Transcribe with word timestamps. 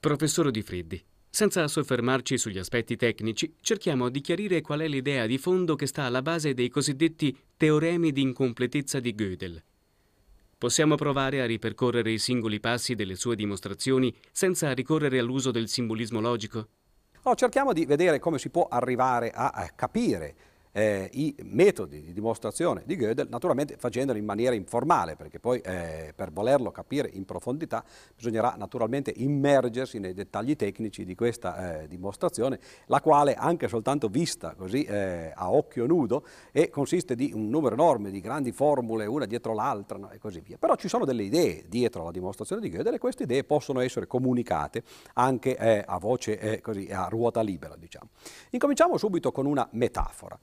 Professore 0.00 0.52
Di 0.52 0.62
Friddi, 0.62 1.04
senza 1.28 1.66
soffermarci 1.66 2.38
sugli 2.38 2.58
aspetti 2.58 2.94
tecnici, 2.94 3.56
cerchiamo 3.60 4.10
di 4.10 4.20
chiarire 4.20 4.60
qual 4.60 4.78
è 4.78 4.86
l'idea 4.86 5.26
di 5.26 5.38
fondo 5.38 5.74
che 5.74 5.86
sta 5.86 6.04
alla 6.04 6.22
base 6.22 6.54
dei 6.54 6.68
cosiddetti 6.68 7.36
teoremi 7.56 8.12
di 8.12 8.20
incompletezza 8.20 9.00
di 9.00 9.12
Gödel. 9.12 9.60
Possiamo 10.56 10.94
provare 10.94 11.42
a 11.42 11.46
ripercorrere 11.46 12.12
i 12.12 12.18
singoli 12.18 12.60
passi 12.60 12.94
delle 12.94 13.16
sue 13.16 13.34
dimostrazioni 13.34 14.14
senza 14.30 14.70
ricorrere 14.70 15.18
all'uso 15.18 15.50
del 15.50 15.66
simbolismo 15.66 16.20
logico? 16.20 16.68
No, 17.24 17.34
cerchiamo 17.34 17.72
di 17.72 17.84
vedere 17.84 18.20
come 18.20 18.38
si 18.38 18.50
può 18.50 18.68
arrivare 18.68 19.30
a, 19.30 19.48
a 19.48 19.68
capire 19.70 20.36
eh, 20.72 21.08
i 21.12 21.34
metodi 21.42 22.02
di 22.02 22.12
dimostrazione 22.12 22.82
di 22.84 22.96
Gödel, 22.96 23.28
naturalmente 23.28 23.76
facendolo 23.76 24.18
in 24.18 24.24
maniera 24.24 24.54
informale, 24.54 25.16
perché 25.16 25.38
poi 25.38 25.60
eh, 25.60 26.12
per 26.14 26.32
volerlo 26.32 26.70
capire 26.70 27.08
in 27.12 27.24
profondità 27.24 27.84
bisognerà 28.14 28.54
naturalmente 28.56 29.12
immergersi 29.16 29.98
nei 29.98 30.14
dettagli 30.14 30.56
tecnici 30.56 31.04
di 31.04 31.14
questa 31.14 31.80
eh, 31.82 31.88
dimostrazione, 31.88 32.58
la 32.86 33.00
quale 33.00 33.34
anche 33.34 33.68
soltanto 33.68 34.08
vista 34.08 34.54
così 34.54 34.84
eh, 34.84 35.32
a 35.34 35.50
occhio 35.50 35.86
nudo 35.86 36.24
e 36.52 36.70
consiste 36.70 37.14
di 37.14 37.32
un 37.34 37.48
numero 37.48 37.74
enorme 37.74 38.10
di 38.10 38.20
grandi 38.20 38.52
formule, 38.52 39.06
una 39.06 39.26
dietro 39.26 39.54
l'altra 39.54 39.98
no, 39.98 40.10
e 40.10 40.18
così 40.18 40.40
via. 40.40 40.56
Però 40.58 40.74
ci 40.76 40.88
sono 40.88 41.04
delle 41.04 41.22
idee 41.22 41.64
dietro 41.68 42.04
la 42.04 42.10
dimostrazione 42.10 42.60
di 42.60 42.70
Gödel 42.70 42.94
e 42.94 42.98
queste 42.98 43.24
idee 43.24 43.44
possono 43.44 43.80
essere 43.80 44.06
comunicate 44.06 44.82
anche 45.14 45.56
eh, 45.56 45.84
a 45.86 45.98
voce 45.98 46.38
eh, 46.38 46.60
così, 46.60 46.88
a 46.90 47.06
ruota 47.08 47.40
libera. 47.40 47.76
Diciamo. 47.76 48.10
Incominciamo 48.50 48.96
subito 48.96 49.32
con 49.32 49.46
una 49.46 49.66
metafora. 49.72 50.38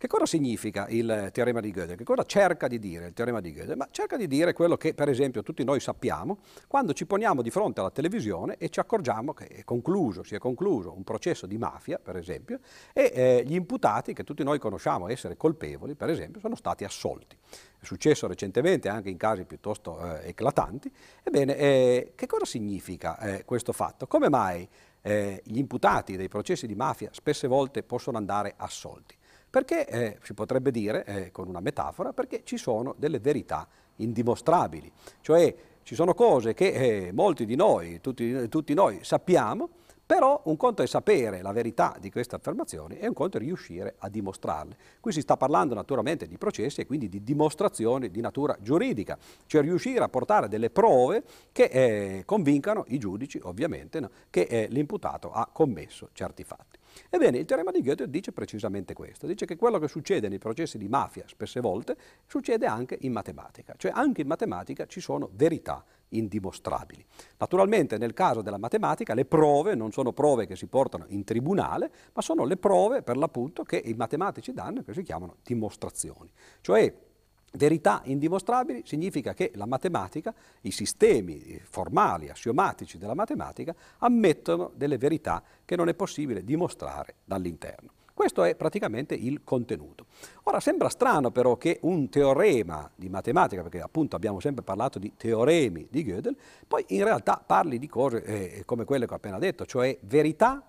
Che 0.00 0.06
cosa 0.06 0.26
significa 0.26 0.86
il 0.90 1.30
teorema 1.32 1.58
di 1.58 1.72
Gödel? 1.72 1.96
Che 1.96 2.04
cosa 2.04 2.22
cerca 2.22 2.68
di 2.68 2.78
dire 2.78 3.08
il 3.08 3.14
teorema 3.14 3.40
di 3.40 3.52
Gödel? 3.52 3.76
Ma 3.76 3.88
cerca 3.90 4.16
di 4.16 4.28
dire 4.28 4.52
quello 4.52 4.76
che 4.76 4.94
per 4.94 5.08
esempio 5.08 5.42
tutti 5.42 5.64
noi 5.64 5.80
sappiamo 5.80 6.38
quando 6.68 6.92
ci 6.92 7.04
poniamo 7.04 7.42
di 7.42 7.50
fronte 7.50 7.80
alla 7.80 7.90
televisione 7.90 8.58
e 8.58 8.68
ci 8.68 8.78
accorgiamo 8.78 9.34
che 9.34 9.48
è 9.48 9.64
concluso, 9.64 10.22
si 10.22 10.36
è 10.36 10.38
concluso 10.38 10.94
un 10.94 11.02
processo 11.02 11.46
di 11.46 11.58
mafia, 11.58 11.98
per 11.98 12.16
esempio, 12.16 12.60
e 12.92 13.10
eh, 13.12 13.42
gli 13.44 13.56
imputati 13.56 14.12
che 14.12 14.22
tutti 14.22 14.44
noi 14.44 14.60
conosciamo 14.60 15.08
essere 15.08 15.36
colpevoli, 15.36 15.96
per 15.96 16.10
esempio, 16.10 16.38
sono 16.38 16.54
stati 16.54 16.84
assolti. 16.84 17.36
È 17.80 17.84
successo 17.84 18.28
recentemente 18.28 18.88
anche 18.88 19.10
in 19.10 19.16
casi 19.16 19.46
piuttosto 19.46 19.98
eh, 19.98 20.28
eclatanti. 20.28 20.92
Ebbene, 21.24 21.56
eh, 21.56 22.12
che 22.14 22.26
cosa 22.28 22.44
significa 22.44 23.18
eh, 23.18 23.44
questo 23.44 23.72
fatto? 23.72 24.06
Come 24.06 24.28
mai 24.28 24.68
eh, 25.02 25.42
gli 25.44 25.58
imputati 25.58 26.16
dei 26.16 26.28
processi 26.28 26.68
di 26.68 26.76
mafia 26.76 27.10
spesse 27.12 27.48
volte 27.48 27.82
possono 27.82 28.16
andare 28.16 28.54
assolti? 28.56 29.16
Perché, 29.50 29.86
eh, 29.86 30.18
si 30.22 30.34
potrebbe 30.34 30.70
dire, 30.70 31.04
eh, 31.04 31.30
con 31.30 31.48
una 31.48 31.60
metafora, 31.60 32.12
perché 32.12 32.42
ci 32.44 32.56
sono 32.56 32.94
delle 32.98 33.18
verità 33.18 33.66
indimostrabili, 33.96 34.90
cioè 35.20 35.54
ci 35.82 35.94
sono 35.94 36.12
cose 36.12 36.52
che 36.52 36.68
eh, 37.06 37.12
molti 37.12 37.46
di 37.46 37.56
noi, 37.56 38.00
tutti, 38.00 38.48
tutti 38.48 38.74
noi 38.74 39.00
sappiamo, 39.02 39.70
però 40.08 40.40
un 40.44 40.56
conto 40.56 40.82
è 40.82 40.86
sapere 40.86 41.42
la 41.42 41.52
verità 41.52 41.94
di 42.00 42.10
queste 42.10 42.34
affermazioni 42.34 42.98
e 42.98 43.06
un 43.08 43.12
conto 43.12 43.36
è 43.36 43.40
riuscire 43.40 43.94
a 43.98 44.08
dimostrarle. 44.08 44.74
Qui 45.00 45.12
si 45.12 45.20
sta 45.20 45.36
parlando 45.36 45.74
naturalmente 45.74 46.26
di 46.26 46.38
processi 46.38 46.80
e 46.80 46.86
quindi 46.86 47.10
di 47.10 47.22
dimostrazioni 47.22 48.10
di 48.10 48.22
natura 48.22 48.56
giuridica, 48.58 49.18
cioè 49.44 49.60
riuscire 49.60 50.02
a 50.02 50.08
portare 50.08 50.48
delle 50.48 50.70
prove 50.70 51.24
che 51.52 51.64
eh, 51.64 52.22
convincano 52.24 52.84
i 52.88 52.98
giudici, 52.98 53.38
ovviamente, 53.42 54.00
no, 54.00 54.10
che 54.30 54.46
eh, 54.48 54.66
l'imputato 54.70 55.30
ha 55.30 55.46
commesso 55.52 56.08
certi 56.14 56.42
fatti. 56.42 56.78
Ebbene, 57.10 57.38
il 57.38 57.44
teorema 57.44 57.70
di 57.70 57.82
Goethe 57.82 58.08
dice 58.08 58.32
precisamente 58.32 58.94
questo, 58.94 59.26
dice 59.26 59.46
che 59.46 59.56
quello 59.56 59.78
che 59.78 59.88
succede 59.88 60.28
nei 60.28 60.38
processi 60.38 60.78
di 60.78 60.88
mafia 60.88 61.24
spesse 61.26 61.60
volte 61.60 61.96
succede 62.26 62.66
anche 62.66 62.98
in 63.00 63.12
matematica, 63.12 63.74
cioè 63.76 63.92
anche 63.94 64.22
in 64.22 64.26
matematica 64.26 64.86
ci 64.86 65.00
sono 65.00 65.30
verità 65.32 65.84
indimostrabili. 66.10 67.04
Naturalmente 67.38 67.98
nel 67.98 68.14
caso 68.14 68.42
della 68.42 68.58
matematica 68.58 69.14
le 69.14 69.24
prove 69.24 69.74
non 69.74 69.92
sono 69.92 70.12
prove 70.12 70.46
che 70.46 70.56
si 70.56 70.66
portano 70.66 71.04
in 71.08 71.24
tribunale, 71.24 71.90
ma 72.12 72.22
sono 72.22 72.44
le 72.44 72.56
prove 72.56 73.02
per 73.02 73.16
l'appunto 73.16 73.62
che 73.62 73.76
i 73.84 73.94
matematici 73.94 74.52
danno 74.52 74.82
che 74.82 74.94
si 74.94 75.02
chiamano 75.02 75.36
dimostrazioni. 75.42 76.30
Cioè 76.60 77.06
Verità 77.52 78.02
indimostrabili 78.04 78.82
significa 78.84 79.32
che 79.32 79.52
la 79.54 79.66
matematica, 79.66 80.34
i 80.62 80.70
sistemi 80.70 81.58
formali, 81.64 82.28
assiomatici 82.28 82.98
della 82.98 83.14
matematica, 83.14 83.74
ammettono 83.98 84.70
delle 84.74 84.98
verità 84.98 85.42
che 85.64 85.74
non 85.74 85.88
è 85.88 85.94
possibile 85.94 86.44
dimostrare 86.44 87.16
dall'interno. 87.24 87.90
Questo 88.18 88.42
è 88.42 88.56
praticamente 88.56 89.14
il 89.14 89.42
contenuto. 89.44 90.06
Ora 90.44 90.58
sembra 90.58 90.88
strano 90.88 91.30
però 91.30 91.56
che 91.56 91.78
un 91.82 92.08
teorema 92.08 92.90
di 92.96 93.08
matematica, 93.08 93.62
perché 93.62 93.80
appunto 93.80 94.16
abbiamo 94.16 94.40
sempre 94.40 94.64
parlato 94.64 94.98
di 94.98 95.12
teoremi 95.16 95.86
di 95.88 96.02
Gödel, 96.02 96.36
poi 96.66 96.84
in 96.88 97.04
realtà 97.04 97.40
parli 97.44 97.78
di 97.78 97.86
cose 97.86 98.24
eh, 98.24 98.62
come 98.64 98.84
quelle 98.84 99.06
che 99.06 99.12
ho 99.12 99.16
appena 99.16 99.38
detto, 99.38 99.64
cioè 99.66 99.96
verità 100.02 100.60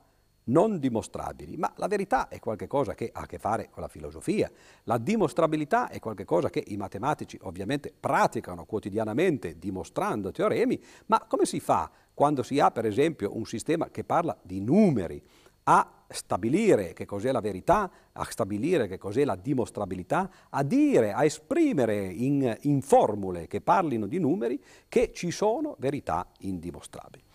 non 0.50 0.80
dimostrabili, 0.80 1.58
ma 1.58 1.72
la 1.78 1.88
verità 1.88 2.28
è 2.28 2.40
qualcosa 2.40 2.94
che 2.94 3.10
ha 3.12 3.22
a 3.22 3.26
che 3.26 3.40
fare 3.40 3.70
con 3.72 3.82
la 3.82 3.88
filosofia, 3.88 4.52
la 4.84 4.98
dimostrabilità 4.98 5.90
è 5.90 6.00
qualcosa 6.00 6.50
che 6.50 6.64
i 6.68 6.78
matematici 6.78 7.38
ovviamente 7.44 7.94
praticano 7.98 8.66
quotidianamente 8.66 9.58
dimostrando 9.58 10.32
teoremi, 10.32 10.82
ma 11.08 11.26
come 11.28 11.46
si 11.46 11.60
fa 11.60 11.90
quando 12.14 12.44
si 12.44 12.60
ha 12.60 12.72
per 12.72 12.86
esempio 12.86 13.36
un 13.36 13.46
sistema 13.46 13.90
che 13.90 14.04
parla 14.04 14.38
di 14.42 14.60
numeri 14.60 15.24
a 15.64 16.04
stabilire 16.08 16.94
che 16.94 17.06
cos'è 17.06 17.32
la 17.32 17.42
verità, 17.42 17.90
a 18.12 18.26
stabilire 18.26 18.88
che 18.88 18.98
cos'è 18.98 19.24
la 19.24 19.36
dimostrabilità, 19.36 20.30
a 20.50 20.64
dire, 20.64 21.14
a 21.14 21.24
esprimere 21.24 22.08
in, 22.08 22.58
in 22.62 22.82
formule 22.82 23.46
che 23.48 23.62
parlino 23.62 24.08
di 24.08 24.18
numeri 24.18 24.62
che 24.88 25.12
ci 25.14 25.30
sono 25.30 25.76
verità 25.78 26.28
indimostrabili. 26.40 27.29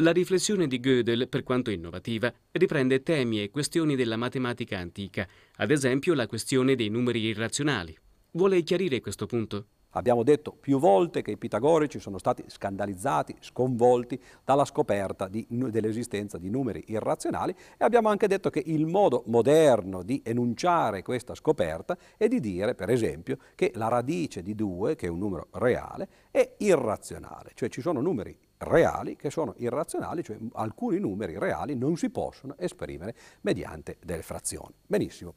La 0.00 0.12
riflessione 0.12 0.66
di 0.66 0.78
Gödel, 0.78 1.26
per 1.26 1.42
quanto 1.42 1.70
innovativa, 1.70 2.30
riprende 2.52 3.02
temi 3.02 3.42
e 3.42 3.48
questioni 3.48 3.96
della 3.96 4.18
matematica 4.18 4.76
antica, 4.76 5.26
ad 5.56 5.70
esempio 5.70 6.12
la 6.12 6.26
questione 6.26 6.74
dei 6.74 6.90
numeri 6.90 7.20
irrazionali. 7.20 7.96
Vuole 8.32 8.62
chiarire 8.62 9.00
questo 9.00 9.24
punto? 9.24 9.68
Abbiamo 9.92 10.22
detto 10.22 10.52
più 10.52 10.78
volte 10.78 11.22
che 11.22 11.30
i 11.30 11.38
pitagorici 11.38 11.98
sono 11.98 12.18
stati 12.18 12.44
scandalizzati, 12.46 13.36
sconvolti 13.40 14.20
dalla 14.44 14.66
scoperta 14.66 15.28
di, 15.28 15.46
dell'esistenza 15.48 16.36
di 16.36 16.50
numeri 16.50 16.84
irrazionali 16.88 17.52
e 17.78 17.82
abbiamo 17.82 18.10
anche 18.10 18.28
detto 18.28 18.50
che 18.50 18.62
il 18.66 18.84
modo 18.84 19.22
moderno 19.28 20.02
di 20.02 20.20
enunciare 20.22 21.00
questa 21.00 21.34
scoperta 21.34 21.96
è 22.18 22.28
di 22.28 22.40
dire, 22.40 22.74
per 22.74 22.90
esempio, 22.90 23.38
che 23.54 23.72
la 23.76 23.88
radice 23.88 24.42
di 24.42 24.54
2, 24.54 24.94
che 24.94 25.06
è 25.06 25.08
un 25.08 25.20
numero 25.20 25.48
reale, 25.52 26.06
è 26.30 26.56
irrazionale, 26.58 27.52
cioè 27.54 27.70
ci 27.70 27.80
sono 27.80 28.02
numeri 28.02 28.36
reali 28.58 29.16
che 29.16 29.30
sono 29.30 29.54
irrazionali, 29.56 30.22
cioè 30.22 30.38
alcuni 30.54 30.98
numeri 30.98 31.38
reali 31.38 31.74
non 31.74 31.96
si 31.96 32.10
possono 32.10 32.54
esprimere 32.58 33.14
mediante 33.42 33.98
delle 34.02 34.22
frazioni. 34.22 34.74
Benissimo. 34.86 35.34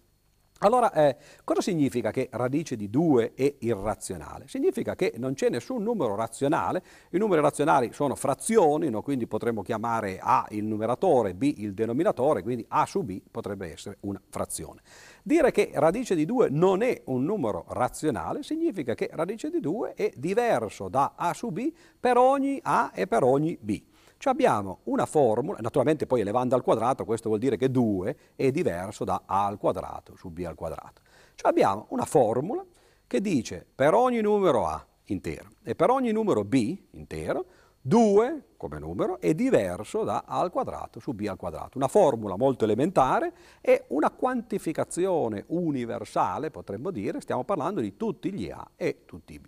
Allora, 0.62 0.91
eh, 0.91 1.16
cosa 1.46 1.62
significa 1.62 2.12
che 2.12 2.28
radice 2.31 2.75
di 2.75 2.90
2 2.90 3.34
è 3.34 3.56
irrazionale? 3.59 4.50
Significa 4.50 4.94
che 4.94 5.13
non 5.16 5.34
c'è 5.34 5.50
nessun 5.50 5.81
numero 5.84 6.16
razionale, 6.16 6.84
i 7.12 7.18
numeri 7.18 7.41
razionali 7.41 7.94
sono 7.94 8.13
frazioni, 8.16 8.90
no? 8.90 9.02
quindi 9.02 9.25
potremmo 9.25 9.62
chiamare 9.62 10.19
A 10.22 10.46
il 10.50 10.66
numeratore, 10.66 11.34
B 11.34 11.53
il 11.59 11.74
denominatore, 11.74 12.44
quindi 12.44 12.66
A 12.68 12.86
su 12.86 13.03
B 13.03 13.22
potrebbe 13.31 13.72
essere 13.72 14.00
una 14.01 14.22
frazione. 14.30 14.81
Dire 15.24 15.52
che 15.52 15.72
radice 15.74 16.16
di 16.16 16.25
2 16.25 16.50
non 16.50 16.81
è 16.81 17.02
un 17.06 17.24
numero 17.24 17.66
razionale 17.69 18.44
significa 18.44 18.96
che 18.96 19.09
radice 19.12 19.50
di 19.50 19.59
2 19.59 19.94
è 19.94 20.12
diverso 20.16 20.90
da 20.90 21.13
A 21.16 21.34
su 21.34 21.50
B 21.50 21.72
per 22.00 22.18
ogni 22.18 22.59
A 22.63 22.91
e 22.94 23.07
per 23.07 23.24
ogni 23.24 23.57
B. 23.59 23.81
Cioè 24.19 24.34
abbiamo 24.34 24.80
una 24.84 25.06
formula, 25.06 25.59
naturalmente 25.62 26.06
poi 26.06 26.19
elevando 26.19 26.53
al 26.53 26.62
quadrato, 26.62 27.06
questo 27.06 27.30
vuol 27.30 27.40
dire 27.40 27.56
che 27.56 27.72
2 27.72 28.18
è 28.35 28.52
diverso 28.52 29.06
da 29.06 29.24
a 29.25 29.46
al 29.46 29.57
quadrato 29.57 30.16
su 30.18 30.30
b 30.30 30.44
al 30.46 30.56
quadrato. 30.56 31.02
Cioè 31.36 31.50
abbiamo 31.50 31.86
una 31.90 32.03
formula 32.03 32.66
che 33.07 33.22
dice 33.22 33.66
per 33.74 33.94
ogni 33.94 34.19
numero 34.19 34.68
a 34.68 34.86
intero 35.06 35.51
e 35.63 35.74
per 35.74 35.90
ogni 35.90 36.12
numero 36.12 36.44
b 36.44 36.78
intero, 36.91 37.46
2 37.81 38.44
come 38.57 38.77
numero 38.77 39.21
è 39.21 39.33
diverso 39.33 40.04
da 40.04 40.25
a 40.25 40.39
al 40.39 40.51
quadrato 40.51 41.00
su 41.00 41.13
b 41.13 41.25
al 41.30 41.38
quadrato. 41.38 41.77
Una 41.77 41.88
formula 41.88 42.36
molto 42.36 42.65
elementare 42.65 43.31
e 43.62 43.86
una 43.89 44.12
quantificazione 44.12 45.45
universale, 45.48 46.51
potremmo 46.51 46.92
dire, 46.92 47.21
stiamo 47.21 47.45
parlando 47.45 47.80
di 47.80 47.95
tutti 47.95 48.33
gli 48.33 48.50
a 48.50 48.69
e 48.75 49.06
tutti 49.06 49.33
i 49.33 49.39
b. 49.39 49.48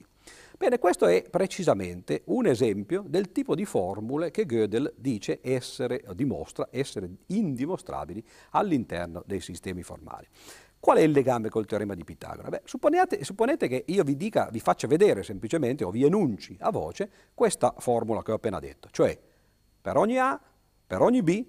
Bene, 0.57 0.79
questo 0.79 1.07
è 1.07 1.27
precisamente 1.27 2.21
un 2.25 2.45
esempio 2.45 3.03
del 3.05 3.31
tipo 3.31 3.55
di 3.55 3.65
formule 3.65 4.31
che 4.31 4.45
Gödel 4.45 4.93
dice 4.95 5.39
essere, 5.41 6.03
dimostra 6.13 6.67
essere 6.71 7.09
indimostrabili 7.27 8.23
all'interno 8.51 9.23
dei 9.25 9.41
sistemi 9.41 9.81
formali. 9.81 10.27
Qual 10.81 10.97
è 10.97 11.01
il 11.01 11.11
legame 11.11 11.49
col 11.49 11.67
teorema 11.67 11.93
di 11.93 12.03
Pitagora? 12.03 12.49
Beh, 12.49 12.63
supponete, 12.65 13.23
supponete, 13.23 13.67
che 13.67 13.83
io 13.85 14.03
vi 14.03 14.17
dica, 14.17 14.49
vi 14.51 14.59
faccia 14.59 14.87
vedere 14.87 15.21
semplicemente 15.21 15.83
o 15.83 15.91
vi 15.91 16.03
enunci 16.03 16.57
a 16.59 16.71
voce 16.71 17.07
questa 17.35 17.75
formula 17.77 18.23
che 18.23 18.31
ho 18.31 18.35
appena 18.35 18.59
detto, 18.59 18.89
cioè 18.89 19.15
per 19.79 19.95
ogni 19.95 20.17
A, 20.17 20.41
per 20.87 21.01
ogni 21.01 21.21
B, 21.21 21.45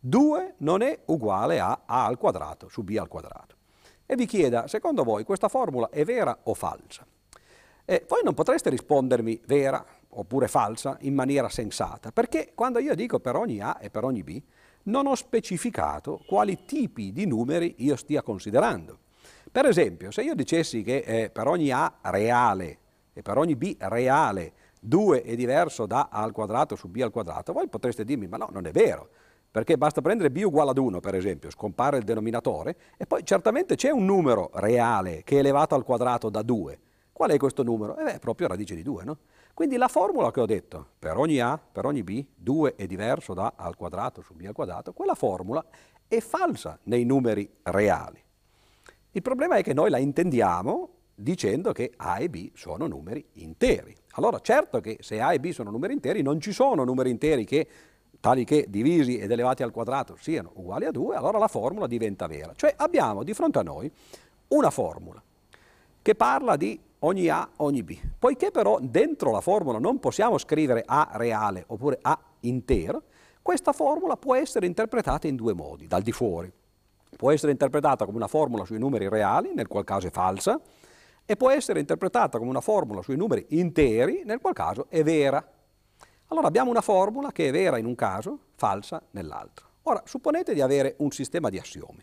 2 0.00 0.54
non 0.58 0.82
è 0.82 0.98
uguale 1.06 1.60
a 1.60 1.82
A 1.86 2.06
al 2.06 2.18
quadrato 2.18 2.68
su 2.68 2.82
B 2.82 2.96
al 2.98 3.06
quadrato. 3.06 3.54
E 4.04 4.16
vi 4.16 4.26
chieda, 4.26 4.66
secondo 4.66 5.04
voi 5.04 5.22
questa 5.22 5.46
formula 5.46 5.88
è 5.88 6.04
vera 6.04 6.36
o 6.42 6.52
falsa? 6.52 7.06
E 7.84 8.04
voi 8.08 8.22
non 8.24 8.34
potreste 8.34 8.68
rispondermi 8.68 9.42
vera 9.46 9.84
oppure 10.08 10.48
falsa 10.48 10.96
in 11.02 11.14
maniera 11.14 11.48
sensata, 11.48 12.10
perché 12.10 12.50
quando 12.52 12.80
io 12.80 12.96
dico 12.96 13.20
per 13.20 13.36
ogni 13.36 13.60
A 13.60 13.78
e 13.80 13.90
per 13.90 14.02
ogni 14.02 14.24
B, 14.24 14.42
non 14.84 15.06
ho 15.06 15.14
specificato 15.14 16.22
quali 16.26 16.64
tipi 16.64 17.12
di 17.12 17.26
numeri 17.26 17.74
io 17.78 17.96
stia 17.96 18.22
considerando. 18.22 18.98
Per 19.50 19.66
esempio, 19.66 20.10
se 20.10 20.22
io 20.22 20.34
dicessi 20.34 20.82
che 20.82 20.98
eh, 20.98 21.30
per 21.30 21.46
ogni 21.46 21.70
A 21.70 21.98
reale 22.02 22.78
e 23.12 23.22
per 23.22 23.36
ogni 23.36 23.54
B 23.54 23.76
reale 23.78 24.52
2 24.80 25.22
è 25.22 25.36
diverso 25.36 25.86
da 25.86 26.08
A 26.10 26.22
al 26.22 26.32
quadrato 26.32 26.74
su 26.74 26.88
B 26.88 27.00
al 27.02 27.10
quadrato, 27.10 27.52
voi 27.52 27.68
potreste 27.68 28.04
dirmi 28.04 28.26
ma 28.26 28.38
no, 28.38 28.48
non 28.50 28.66
è 28.66 28.72
vero, 28.72 29.10
perché 29.50 29.76
basta 29.76 30.00
prendere 30.00 30.30
b 30.30 30.42
uguale 30.44 30.70
ad 30.70 30.78
1 30.78 31.00
per 31.00 31.14
esempio, 31.14 31.50
scompare 31.50 31.98
il 31.98 32.04
denominatore 32.04 32.76
e 32.96 33.06
poi 33.06 33.22
certamente 33.22 33.76
c'è 33.76 33.90
un 33.90 34.06
numero 34.06 34.50
reale 34.54 35.22
che 35.24 35.36
è 35.36 35.38
elevato 35.40 35.74
al 35.74 35.84
quadrato 35.84 36.30
da 36.30 36.40
2. 36.40 36.80
Qual 37.12 37.30
è 37.30 37.36
questo 37.36 37.62
numero? 37.62 37.96
Eh 37.98 38.04
beh, 38.04 38.18
proprio 38.18 38.48
radice 38.48 38.74
di 38.74 38.82
2, 38.82 39.04
no? 39.04 39.18
Quindi 39.62 39.78
la 39.78 39.86
formula 39.86 40.32
che 40.32 40.40
ho 40.40 40.44
detto, 40.44 40.88
per 40.98 41.16
ogni 41.16 41.38
a, 41.38 41.56
per 41.56 41.86
ogni 41.86 42.02
b, 42.02 42.26
2 42.34 42.74
è 42.74 42.84
diverso 42.84 43.32
da 43.32 43.52
a 43.54 43.62
al 43.62 43.76
quadrato 43.76 44.20
su 44.20 44.34
b 44.34 44.44
al 44.44 44.52
quadrato, 44.52 44.92
quella 44.92 45.14
formula 45.14 45.64
è 46.08 46.18
falsa 46.18 46.80
nei 46.82 47.04
numeri 47.04 47.48
reali. 47.62 48.20
Il 49.12 49.22
problema 49.22 49.54
è 49.54 49.62
che 49.62 49.72
noi 49.72 49.88
la 49.88 49.98
intendiamo 49.98 50.88
dicendo 51.14 51.70
che 51.70 51.92
a 51.96 52.18
e 52.18 52.28
b 52.28 52.50
sono 52.54 52.88
numeri 52.88 53.24
interi. 53.34 53.94
Allora 54.14 54.40
certo 54.40 54.80
che 54.80 54.96
se 54.98 55.20
a 55.20 55.32
e 55.32 55.38
b 55.38 55.50
sono 55.50 55.70
numeri 55.70 55.92
interi, 55.92 56.22
non 56.22 56.40
ci 56.40 56.50
sono 56.50 56.82
numeri 56.82 57.10
interi 57.10 57.44
che 57.44 57.68
tali 58.18 58.42
che 58.42 58.66
divisi 58.68 59.18
ed 59.18 59.30
elevati 59.30 59.62
al 59.62 59.70
quadrato 59.70 60.16
siano 60.18 60.50
uguali 60.54 60.86
a 60.86 60.90
2, 60.90 61.14
allora 61.14 61.38
la 61.38 61.46
formula 61.46 61.86
diventa 61.86 62.26
vera. 62.26 62.52
Cioè 62.56 62.74
abbiamo 62.78 63.22
di 63.22 63.32
fronte 63.32 63.60
a 63.60 63.62
noi 63.62 63.88
una 64.48 64.70
formula 64.70 65.22
che 66.02 66.16
parla 66.16 66.56
di 66.56 66.90
ogni 67.04 67.28
A, 67.28 67.48
ogni 67.56 67.82
B. 67.82 67.98
Poiché 68.18 68.50
però 68.50 68.78
dentro 68.80 69.30
la 69.30 69.40
formula 69.40 69.78
non 69.78 69.98
possiamo 69.98 70.38
scrivere 70.38 70.82
A 70.84 71.10
reale 71.14 71.64
oppure 71.68 71.98
A 72.02 72.18
intero, 72.40 73.04
questa 73.40 73.72
formula 73.72 74.16
può 74.16 74.34
essere 74.34 74.66
interpretata 74.66 75.26
in 75.26 75.36
due 75.36 75.54
modi, 75.54 75.86
dal 75.86 76.02
di 76.02 76.12
fuori. 76.12 76.52
Può 77.16 77.30
essere 77.30 77.52
interpretata 77.52 78.04
come 78.04 78.16
una 78.16 78.28
formula 78.28 78.64
sui 78.64 78.78
numeri 78.78 79.08
reali, 79.08 79.52
nel 79.54 79.66
qual 79.66 79.84
caso 79.84 80.06
è 80.06 80.10
falsa, 80.10 80.60
e 81.24 81.36
può 81.36 81.50
essere 81.50 81.80
interpretata 81.80 82.38
come 82.38 82.50
una 82.50 82.60
formula 82.60 83.02
sui 83.02 83.16
numeri 83.16 83.46
interi, 83.50 84.22
nel 84.24 84.40
qual 84.40 84.54
caso 84.54 84.86
è 84.88 85.02
vera. 85.02 85.44
Allora 86.28 86.46
abbiamo 86.46 86.70
una 86.70 86.80
formula 86.80 87.30
che 87.32 87.48
è 87.48 87.52
vera 87.52 87.78
in 87.78 87.86
un 87.86 87.94
caso, 87.94 88.38
falsa 88.54 89.02
nell'altro. 89.10 89.66
Ora, 89.82 90.02
supponete 90.04 90.54
di 90.54 90.60
avere 90.60 90.94
un 90.98 91.10
sistema 91.10 91.50
di 91.50 91.58
assiomi. 91.58 92.02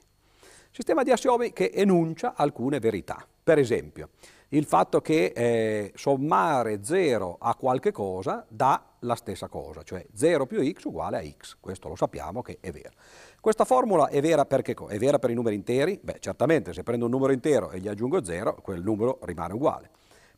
Sistema 0.71 1.03
di 1.03 1.11
assiomi 1.11 1.51
che 1.51 1.71
enuncia 1.73 2.33
alcune 2.35 2.79
verità. 2.79 3.25
Per 3.43 3.57
esempio, 3.57 4.09
il 4.49 4.65
fatto 4.65 5.01
che 5.01 5.31
eh, 5.35 5.91
sommare 5.95 6.83
0 6.83 7.37
a 7.39 7.55
qualche 7.55 7.91
cosa 7.91 8.45
dà 8.47 8.83
la 8.99 9.15
stessa 9.15 9.47
cosa, 9.47 9.83
cioè 9.83 10.05
0 10.13 10.45
più 10.45 10.63
x 10.71 10.83
uguale 10.85 11.17
a 11.17 11.23
x. 11.23 11.57
Questo 11.59 11.87
lo 11.87 11.95
sappiamo 11.95 12.41
che 12.41 12.57
è 12.59 12.71
vero. 12.71 12.91
Questa 13.39 13.63
formula 13.65 14.07
è 14.07 14.21
vera 14.21 14.45
perché 14.45 14.75
è 14.87 14.97
vera 14.97 15.19
per 15.19 15.29
i 15.29 15.33
numeri 15.35 15.55
interi? 15.55 15.99
Beh, 16.01 16.17
certamente 16.19 16.73
se 16.73 16.83
prendo 16.83 17.05
un 17.05 17.11
numero 17.11 17.31
intero 17.31 17.71
e 17.71 17.79
gli 17.79 17.87
aggiungo 17.87 18.23
0, 18.23 18.55
quel 18.61 18.81
numero 18.81 19.19
rimane 19.21 19.53
uguale 19.53 19.89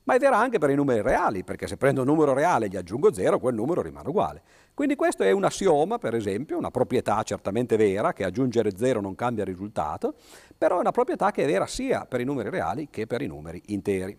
ma 0.03 0.15
è 0.15 0.19
vera 0.19 0.38
anche 0.38 0.57
per 0.57 0.69
i 0.69 0.75
numeri 0.75 1.01
reali, 1.01 1.44
perché 1.44 1.68
se 1.68 1.77
prendo 1.77 2.01
un 2.01 2.07
numero 2.07 2.33
reale 2.33 2.65
e 2.65 2.69
gli 2.69 2.75
aggiungo 2.75 3.13
0, 3.13 3.39
quel 3.39 3.53
numero 3.56 3.81
rimane 3.81 4.09
uguale. 4.09 4.42
Quindi 4.74 4.95
questo 4.95 5.24
è 5.24 5.31
un 5.31 5.44
assioma, 5.44 5.98
per 5.98 6.15
esempio, 6.15 6.57
una 6.57 6.71
proprietà 6.71 7.21
certamente 7.24 7.75
vera, 7.75 8.13
che 8.13 8.24
aggiungere 8.24 8.71
0 8.75 9.01
non 9.01 9.15
cambia 9.15 9.44
risultato, 9.44 10.15
però 10.57 10.77
è 10.77 10.80
una 10.80 10.92
proprietà 10.92 11.31
che 11.31 11.44
è 11.44 11.45
vera 11.45 11.68
sia 11.68 12.06
per 12.06 12.21
i 12.21 12.24
numeri 12.24 12.50
reali 12.50 12.88
che 12.89 13.06
per 13.06 13.21
i 13.21 13.27
numeri 13.27 13.62
interi. 13.68 14.18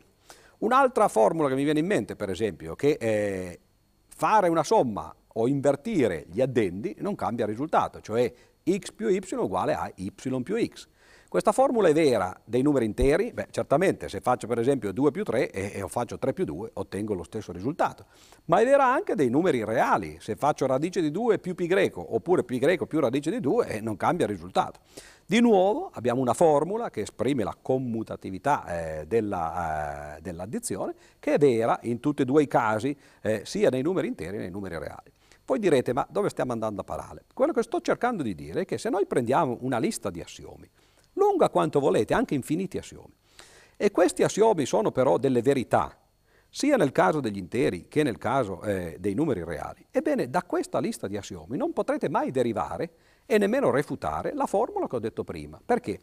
Un'altra 0.59 1.09
formula 1.09 1.49
che 1.49 1.55
mi 1.55 1.65
viene 1.65 1.81
in 1.81 1.87
mente, 1.87 2.15
per 2.15 2.31
esempio, 2.31 2.77
che 2.77 2.97
è 2.97 3.59
fare 4.15 4.49
una 4.49 4.63
somma 4.63 5.13
o 5.35 5.49
invertire 5.49 6.27
gli 6.29 6.41
addendi 6.41 6.95
non 7.01 7.17
cambia 7.17 7.47
risultato, 7.47 8.01
cioè 8.01 8.33
x 8.65 8.93
più 8.93 9.09
y 9.09 9.21
uguale 9.33 9.75
a 9.75 9.91
y 9.93 10.13
più 10.13 10.67
x. 10.67 10.87
Questa 11.33 11.53
formula 11.53 11.89
è 11.89 11.95
vera 11.95 12.39
dei 12.45 12.61
numeri 12.61 12.85
interi? 12.85 13.33
Beh, 13.33 13.47
certamente 13.51 14.11
se 14.11 14.21
faccio 14.21 14.47
per 14.47 14.59
esempio 14.59 14.93
2 14.93 15.11
più 15.11 15.25
3 15.25 15.51
e, 15.51 15.81
e 15.81 15.89
faccio 15.89 16.19
3 16.19 16.35
più 16.35 16.45
2 16.45 16.73
ottengo 16.75 17.15
lo 17.15 17.23
stesso 17.23 17.53
risultato. 17.53 18.05
Ma 18.45 18.61
è 18.61 18.65
vera 18.67 18.93
anche 18.93 19.15
dei 19.15 19.31
numeri 19.31 19.65
reali. 19.65 20.19
Se 20.21 20.37
faccio 20.37 20.67
radice 20.67 21.01
di 21.01 21.11
2 21.11 21.39
più 21.39 21.55
pi 21.55 21.67
greco 21.67 22.15
oppure 22.15 22.45
pi 22.45 22.59
greco 22.59 22.85
più 22.85 23.01
radice 23.01 23.31
di 23.31 23.41
2 23.41 23.67
eh, 23.67 23.81
non 23.81 23.97
cambia 23.97 24.27
il 24.27 24.33
risultato. 24.33 24.81
Di 25.25 25.41
nuovo 25.41 25.91
abbiamo 25.95 26.21
una 26.21 26.35
formula 26.35 26.91
che 26.91 27.01
esprime 27.01 27.45
la 27.45 27.57
commutatività 27.63 28.67
eh, 28.67 29.07
della, 29.07 30.17
eh, 30.17 30.21
dell'addizione 30.21 30.95
che 31.19 31.33
è 31.33 31.39
vera 31.39 31.79
in 31.85 31.99
tutti 31.99 32.21
e 32.21 32.25
due 32.27 32.43
i 32.43 32.47
casi, 32.47 32.95
eh, 33.23 33.41
sia 33.47 33.71
nei 33.71 33.81
numeri 33.81 34.09
interi 34.09 34.33
che 34.33 34.43
nei 34.43 34.51
numeri 34.51 34.77
reali. 34.77 35.11
Poi 35.47 35.59
direte, 35.59 35.95
ma 35.95 36.07
dove 36.11 36.29
stiamo 36.29 36.53
andando 36.53 36.83
a 36.83 36.85
parare? 36.85 37.25
Quello 37.33 37.53
che 37.53 37.63
sto 37.63 37.81
cercando 37.81 38.23
di 38.23 38.35
dire 38.35 38.61
è 38.61 38.65
che 38.67 38.77
se 38.77 38.91
noi 38.91 39.07
prendiamo 39.07 39.57
una 39.63 39.79
lista 39.79 40.11
di 40.11 40.21
assiomi, 40.21 40.69
lunga 41.15 41.49
quanto 41.51 41.81
volete, 41.81 42.15
anche 42.15 42.35
infiniti 42.35 42.79
assiomi. 42.79 43.15
E 43.77 43.91
questi 43.91 44.23
assiomi 44.23 44.67
sono 44.67 44.93
però 44.93 45.19
delle 45.19 45.43
verità, 45.43 45.97
sia 46.49 46.77
nel 46.77 46.93
caso 46.93 47.21
degli 47.21 47.39
interi 47.39 47.89
che 47.89 48.03
nel 48.03 48.19
caso 48.19 48.63
eh, 48.63 48.97
dei 49.01 49.15
numeri 49.15 49.43
reali. 49.43 49.87
Ebbene, 49.91 50.29
da 50.29 50.43
questa 50.43 50.79
lista 50.79 51.09
di 51.09 51.17
assiomi 51.17 51.57
non 51.57 51.73
potrete 51.73 52.09
mai 52.09 52.31
derivare 52.31 52.91
e 53.25 53.39
nemmeno 53.39 53.71
refutare 53.71 54.35
la 54.35 54.47
formula 54.47 54.87
che 54.87 54.97
ho 54.97 55.01
detto 55.01 55.25
prima. 55.25 55.61
Perché? 55.65 55.99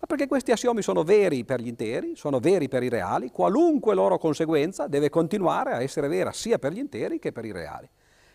Ma 0.00 0.06
perché 0.06 0.28
questi 0.28 0.52
assiomi 0.52 0.80
sono 0.80 1.02
veri 1.02 1.44
per 1.44 1.60
gli 1.60 1.66
interi, 1.66 2.14
sono 2.14 2.38
veri 2.38 2.68
per 2.68 2.84
i 2.84 2.88
reali, 2.88 3.32
qualunque 3.32 3.94
loro 3.94 4.16
conseguenza 4.18 4.86
deve 4.86 5.10
continuare 5.10 5.72
a 5.72 5.82
essere 5.82 6.06
vera 6.06 6.30
sia 6.30 6.58
per 6.60 6.72
gli 6.72 6.78
interi 6.78 7.18
che 7.18 7.32
per 7.32 7.44
i 7.44 7.50
reali. 7.50 7.88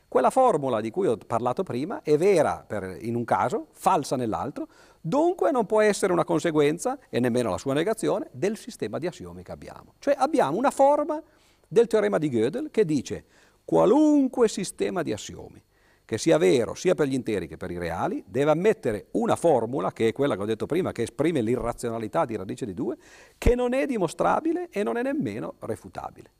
Quella 0.10 0.30
formula 0.30 0.82
di 0.82 0.92
cui 0.92 1.08
ho 1.08 1.18
parlato 1.18 1.64
prima 1.64 2.02
è 2.04 2.18
vera 2.18 2.66
per, 2.68 2.98
in 3.00 3.16
un 3.16 3.24
caso, 3.24 3.68
falsa 3.72 4.18
nell'altro, 4.18 4.68
dunque 5.06 5.52
non 5.52 5.66
può 5.66 5.82
essere 5.82 6.14
una 6.14 6.24
conseguenza, 6.24 6.98
e 7.10 7.20
nemmeno 7.20 7.50
la 7.50 7.58
sua 7.58 7.74
negazione, 7.74 8.30
del 8.32 8.58
sistema 8.58 8.98
di 8.98 9.08
assiomi 9.08 9.44
che 9.44 9.52
abbiamo. 9.52 9.96
Cioè 10.00 10.16
abbiamo 10.18 10.58
una 10.58 10.72
forma 10.72 11.22
del 11.68 11.88
teorema 11.88 12.18
di 12.18 12.30
Gödel 12.30 12.70
che 12.72 12.86
dice 12.86 13.26
qualunque 13.66 14.48
sistema 14.48 15.02
di 15.02 15.12
assiomi 15.12 15.64
che 16.06 16.18
sia 16.18 16.38
vero 16.38 16.76
sia 16.76 16.96
per 16.96 17.08
gli 17.08 17.14
interi 17.14 17.48
che 17.48 17.58
per 17.58 17.72
i 17.72 17.78
reali, 17.78 18.24
deve 18.28 18.52
ammettere 18.52 19.08
una 19.12 19.36
formula, 19.36 19.92
che 19.92 20.10
è 20.10 20.12
quella 20.12 20.36
che 20.36 20.42
ho 20.42 20.46
detto 20.46 20.66
prima, 20.66 20.92
che 20.92 21.04
esprime 21.04 21.42
l'irrazionalità 21.42 22.26
di 22.26 22.36
radice 22.36 22.66
di 22.66 22.74
2, 22.74 22.98
che 23.38 23.56
non 23.56 23.74
è 23.74 23.86
dimostrabile 23.86 24.68
e 24.70 24.84
non 24.84 24.98
è 24.98 25.02
nemmeno 25.02 25.56
refutabile. 25.60 26.32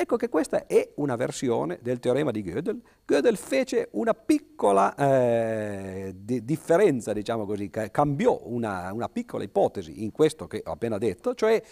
Ecco 0.00 0.16
che 0.16 0.30
questa 0.30 0.66
è 0.66 0.92
una 0.94 1.14
versione 1.14 1.78
del 1.82 1.98
teorema 1.98 2.30
di 2.30 2.42
Gödel. 2.42 2.80
Gödel 3.04 3.36
fece 3.36 3.88
una 3.92 4.14
piccola 4.14 4.94
eh, 4.94 6.14
di 6.16 6.42
differenza, 6.42 7.12
diciamo 7.12 7.44
così, 7.44 7.68
cambiò 7.68 8.40
una, 8.44 8.90
una 8.94 9.10
piccola 9.10 9.44
ipotesi 9.44 10.02
in 10.02 10.10
questo 10.10 10.46
che 10.46 10.62
ho 10.64 10.70
appena 10.70 10.96
detto, 10.96 11.34
cioè 11.34 11.62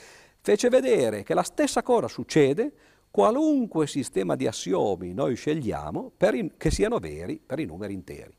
fece 0.42 0.68
vedere 0.68 1.22
che 1.22 1.32
la 1.32 1.42
stessa 1.42 1.82
cosa 1.82 2.06
succede 2.06 2.72
qualunque 3.10 3.86
sistema 3.86 4.36
di 4.36 4.46
assiomi 4.46 5.14
noi 5.14 5.34
scegliamo 5.34 6.12
in, 6.34 6.50
che 6.58 6.70
siano 6.70 6.98
veri 6.98 7.40
per 7.44 7.60
i 7.60 7.64
numeri 7.64 7.94
interi. 7.94 8.36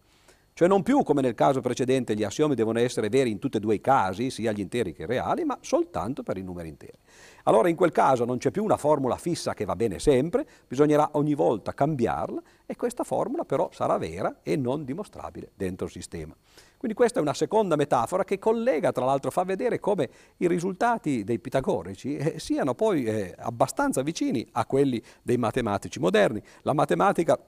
Cioè 0.60 0.68
non 0.68 0.84
più 0.84 1.04
come 1.04 1.22
nel 1.22 1.36
caso 1.36 1.62
precedente 1.62 2.16
gli 2.16 2.24
assiomi 2.26 2.54
devono 2.54 2.80
essere 2.80 3.08
veri 3.08 3.32
in 3.32 3.40
tutti 3.40 3.56
e 3.56 3.60
due 3.62 3.76
i 3.76 3.80
casi, 3.80 4.30
sia 4.30 4.52
gli 4.52 4.60
interi 4.60 4.92
che 4.92 5.04
i 5.04 5.06
reali, 5.06 5.46
ma 5.46 5.58
soltanto 5.62 6.22
per 6.22 6.36
i 6.36 6.42
numeri 6.42 6.68
interi. 6.68 6.98
Allora 7.44 7.70
in 7.70 7.78
quel 7.78 7.94
caso 7.94 8.26
non 8.26 8.40
c'è 8.40 8.52
più 8.52 8.66
una 8.66 8.76
formula 8.76 9.16
fissa 9.16 9.54
che 9.54 9.64
va 9.64 9.78
bene 9.78 10.00
sempre, 10.00 10.46
bisognerà 10.68 11.12
ogni 11.14 11.34
volta 11.34 11.74
cambiarla 11.74 12.42
e 12.66 12.76
questa 12.76 13.06
formula 13.06 13.46
però 13.46 13.70
sarà 13.72 13.98
vera 13.98 14.40
e 14.44 14.58
non 14.58 14.84
dimostrabile 14.84 15.52
dentro 15.56 15.86
il 15.86 15.94
sistema. 15.94 16.36
Quindi 16.76 16.98
questa 16.98 17.20
è 17.20 17.22
una 17.22 17.34
seconda 17.34 17.78
metafora 17.78 18.26
che 18.26 18.38
collega, 18.38 18.92
tra 18.92 19.06
l'altro 19.06 19.32
fa 19.32 19.46
vedere 19.46 19.80
come 19.80 20.10
i 20.40 20.48
risultati 20.50 21.24
dei 21.24 21.40
pitagorici 21.40 22.18
eh, 22.18 22.38
siano 22.38 22.76
poi 22.76 23.06
eh, 23.06 23.34
abbastanza 23.38 24.02
vicini 24.02 24.46
a 24.52 24.66
quelli 24.66 25.02
dei 25.22 25.38
matematici 25.38 26.02
moderni. 26.02 26.44
La 26.64 26.74
matematica 26.74 27.40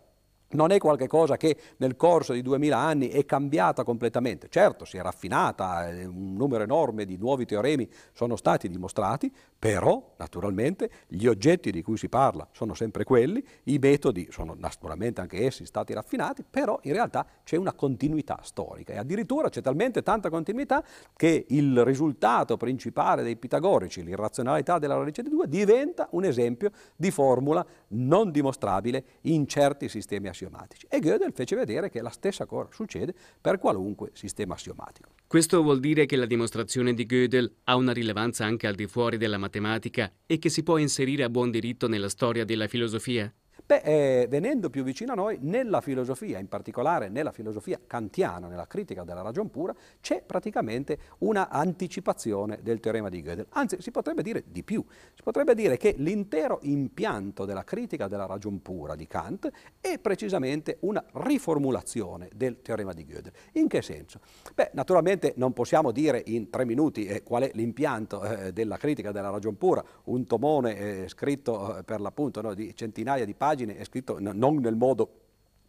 non 0.54 0.72
è 0.72 0.78
qualcosa 0.78 1.38
che 1.38 1.56
nel 1.78 1.96
corso 1.96 2.34
di 2.34 2.42
duemila 2.42 2.78
anni 2.78 3.08
è 3.08 3.26
cambiata 3.26 3.84
completamente. 3.84 4.48
Certo, 4.50 4.86
si 4.86 4.98
è 4.98 5.02
raffinata, 5.02 5.90
eh, 5.90 6.06
un 6.06 6.34
numero 6.36 6.64
enorme 6.64 7.06
di 7.06 7.18
nuovi 7.18 7.46
teoremi 7.46 7.90
sono 8.14 8.36
stati 8.36 8.68
dimostrati, 8.70 9.32
però 9.58 10.14
naturalmente 10.18 10.90
gli 11.08 11.28
oggetti 11.28 11.72
di 11.72 11.82
cui 11.82 11.98
si 11.98 12.10
parla 12.10 12.48
sono 12.52 12.74
sempre 12.74 13.04
quelli, 13.04 13.44
i 13.64 13.78
metodi 13.78 14.28
sono 14.32 14.56
naturalmente 14.58 15.22
anche 15.22 15.46
essi 15.46 15.66
stati 15.66 15.94
raffinati, 15.94 16.44
però 16.50 16.80
in 16.84 16.94
realtà 16.94 17.26
c'è 17.44 17.56
una 17.56 17.74
continuità 17.74 18.40
storica 18.44 18.94
e 18.94 18.98
addirittura 18.98 19.50
c'è 19.50 19.62
talmente 19.62 20.04
tanta 20.04 20.30
continuità 20.30 20.84
che 21.16 21.46
il 21.50 21.84
risultato 21.84 22.58
principale 22.58 23.24
dei 23.24 23.38
pitagorici, 23.38 24.04
l'irrazionalità 24.04 24.80
della 24.80 24.96
radice 24.96 25.22
di 25.24 25.30
2, 25.30 25.48
diventa 25.48 26.08
un 26.12 26.26
esempio 26.26 26.72
di 26.96 27.12
formula 27.12 27.66
non 27.90 28.32
dimostrabile 28.32 29.04
in 29.22 29.48
certi 29.48 29.88
sistemi 29.88 30.28
assimilati 30.28 30.41
assiomatici. 30.42 30.88
E 30.90 31.00
Gödel 31.00 31.34
fece 31.34 31.56
vedere 31.56 31.90
che 31.90 32.02
la 32.02 32.10
stessa 32.10 32.46
cosa 32.46 32.70
succede 32.72 33.14
per 33.40 33.60
qualunque 33.60 34.10
sistema 34.14 34.56
assiomatico. 34.56 35.10
Questo 35.28 35.62
vuol 35.62 35.80
dire 35.80 36.06
che 36.06 36.16
la 36.16 36.26
dimostrazione 36.26 36.94
di 36.94 37.06
Gödel 37.06 37.52
ha 37.66 37.76
una 37.76 37.94
rilevanza 37.94 38.46
anche 38.46 38.68
al 38.68 38.76
di 38.76 38.88
fuori 38.88 39.18
della 39.18 39.38
matematica 39.38 40.12
e 40.26 40.40
che 40.40 40.50
si 40.50 40.64
può 40.64 40.78
inserire 40.78 41.24
a 41.24 41.30
buon 41.30 41.52
diritto 41.52 41.88
nella 41.88 42.10
storia 42.10 42.46
della 42.46 42.68
filosofia? 42.68 43.32
Beh, 43.72 43.82
eh, 43.84 44.28
venendo 44.28 44.70
più 44.70 44.84
vicino 44.84 45.14
a 45.14 45.16
noi, 45.16 45.38
nella 45.42 45.80
filosofia, 45.80 46.40
in 46.40 46.50
particolare 46.50 47.08
nella 47.08 47.32
filosofia 47.32 47.80
kantiana, 47.88 48.48
nella 48.48 48.68
critica 48.68 49.04
della 49.04 49.22
ragion 49.22 49.50
pura, 49.50 49.74
c'è 50.02 50.24
praticamente 50.26 50.98
una 51.20 51.48
anticipazione 51.48 52.60
del 52.62 52.82
teorema 52.82 53.08
di 53.08 53.22
Gödel. 53.22 53.46
Anzi, 53.52 53.78
si 53.80 53.92
potrebbe 53.92 54.24
dire 54.24 54.44
di 54.48 54.64
più. 54.64 54.84
Si 55.14 55.24
potrebbe 55.24 55.56
dire 55.56 55.78
che 55.78 55.94
l'intero 55.98 56.60
impianto 56.64 57.46
della 57.46 57.64
critica 57.64 58.08
della 58.08 58.26
ragion 58.26 58.62
pura 58.62 58.96
di 58.96 59.08
Kant 59.08 59.50
è 59.80 59.98
precisamente 60.00 60.78
una 60.82 61.04
riformulazione 61.14 62.30
del 62.36 62.62
teorema 62.62 62.92
di 62.92 63.06
Gödel. 63.06 63.32
In 63.54 63.70
che 63.70 63.82
senso? 63.82 64.20
Beh, 64.54 64.72
naturalmente 64.74 65.34
non 65.38 65.54
possiamo 65.54 65.92
dire 65.92 66.22
in 66.26 66.50
tre 66.50 66.66
minuti 66.66 67.06
eh, 67.06 67.24
qual 67.24 67.44
è 67.44 67.52
l'impianto 67.54 68.22
eh, 68.22 68.52
della 68.52 68.76
critica 68.76 69.14
della 69.14 69.30
ragion 69.30 69.58
pura, 69.58 69.82
un 70.06 70.26
tomone 70.26 70.78
eh, 70.78 71.08
scritto 71.08 71.78
eh, 71.78 71.84
per 71.84 72.02
l'appunto 72.02 72.42
no, 72.42 72.54
di 72.54 72.76
centinaia 72.76 73.24
di 73.24 73.34
pagine 73.42 73.76
è 73.76 73.84
scritto 73.86 74.20
non 74.20 74.58
nel 74.58 74.76
modo 74.76 75.21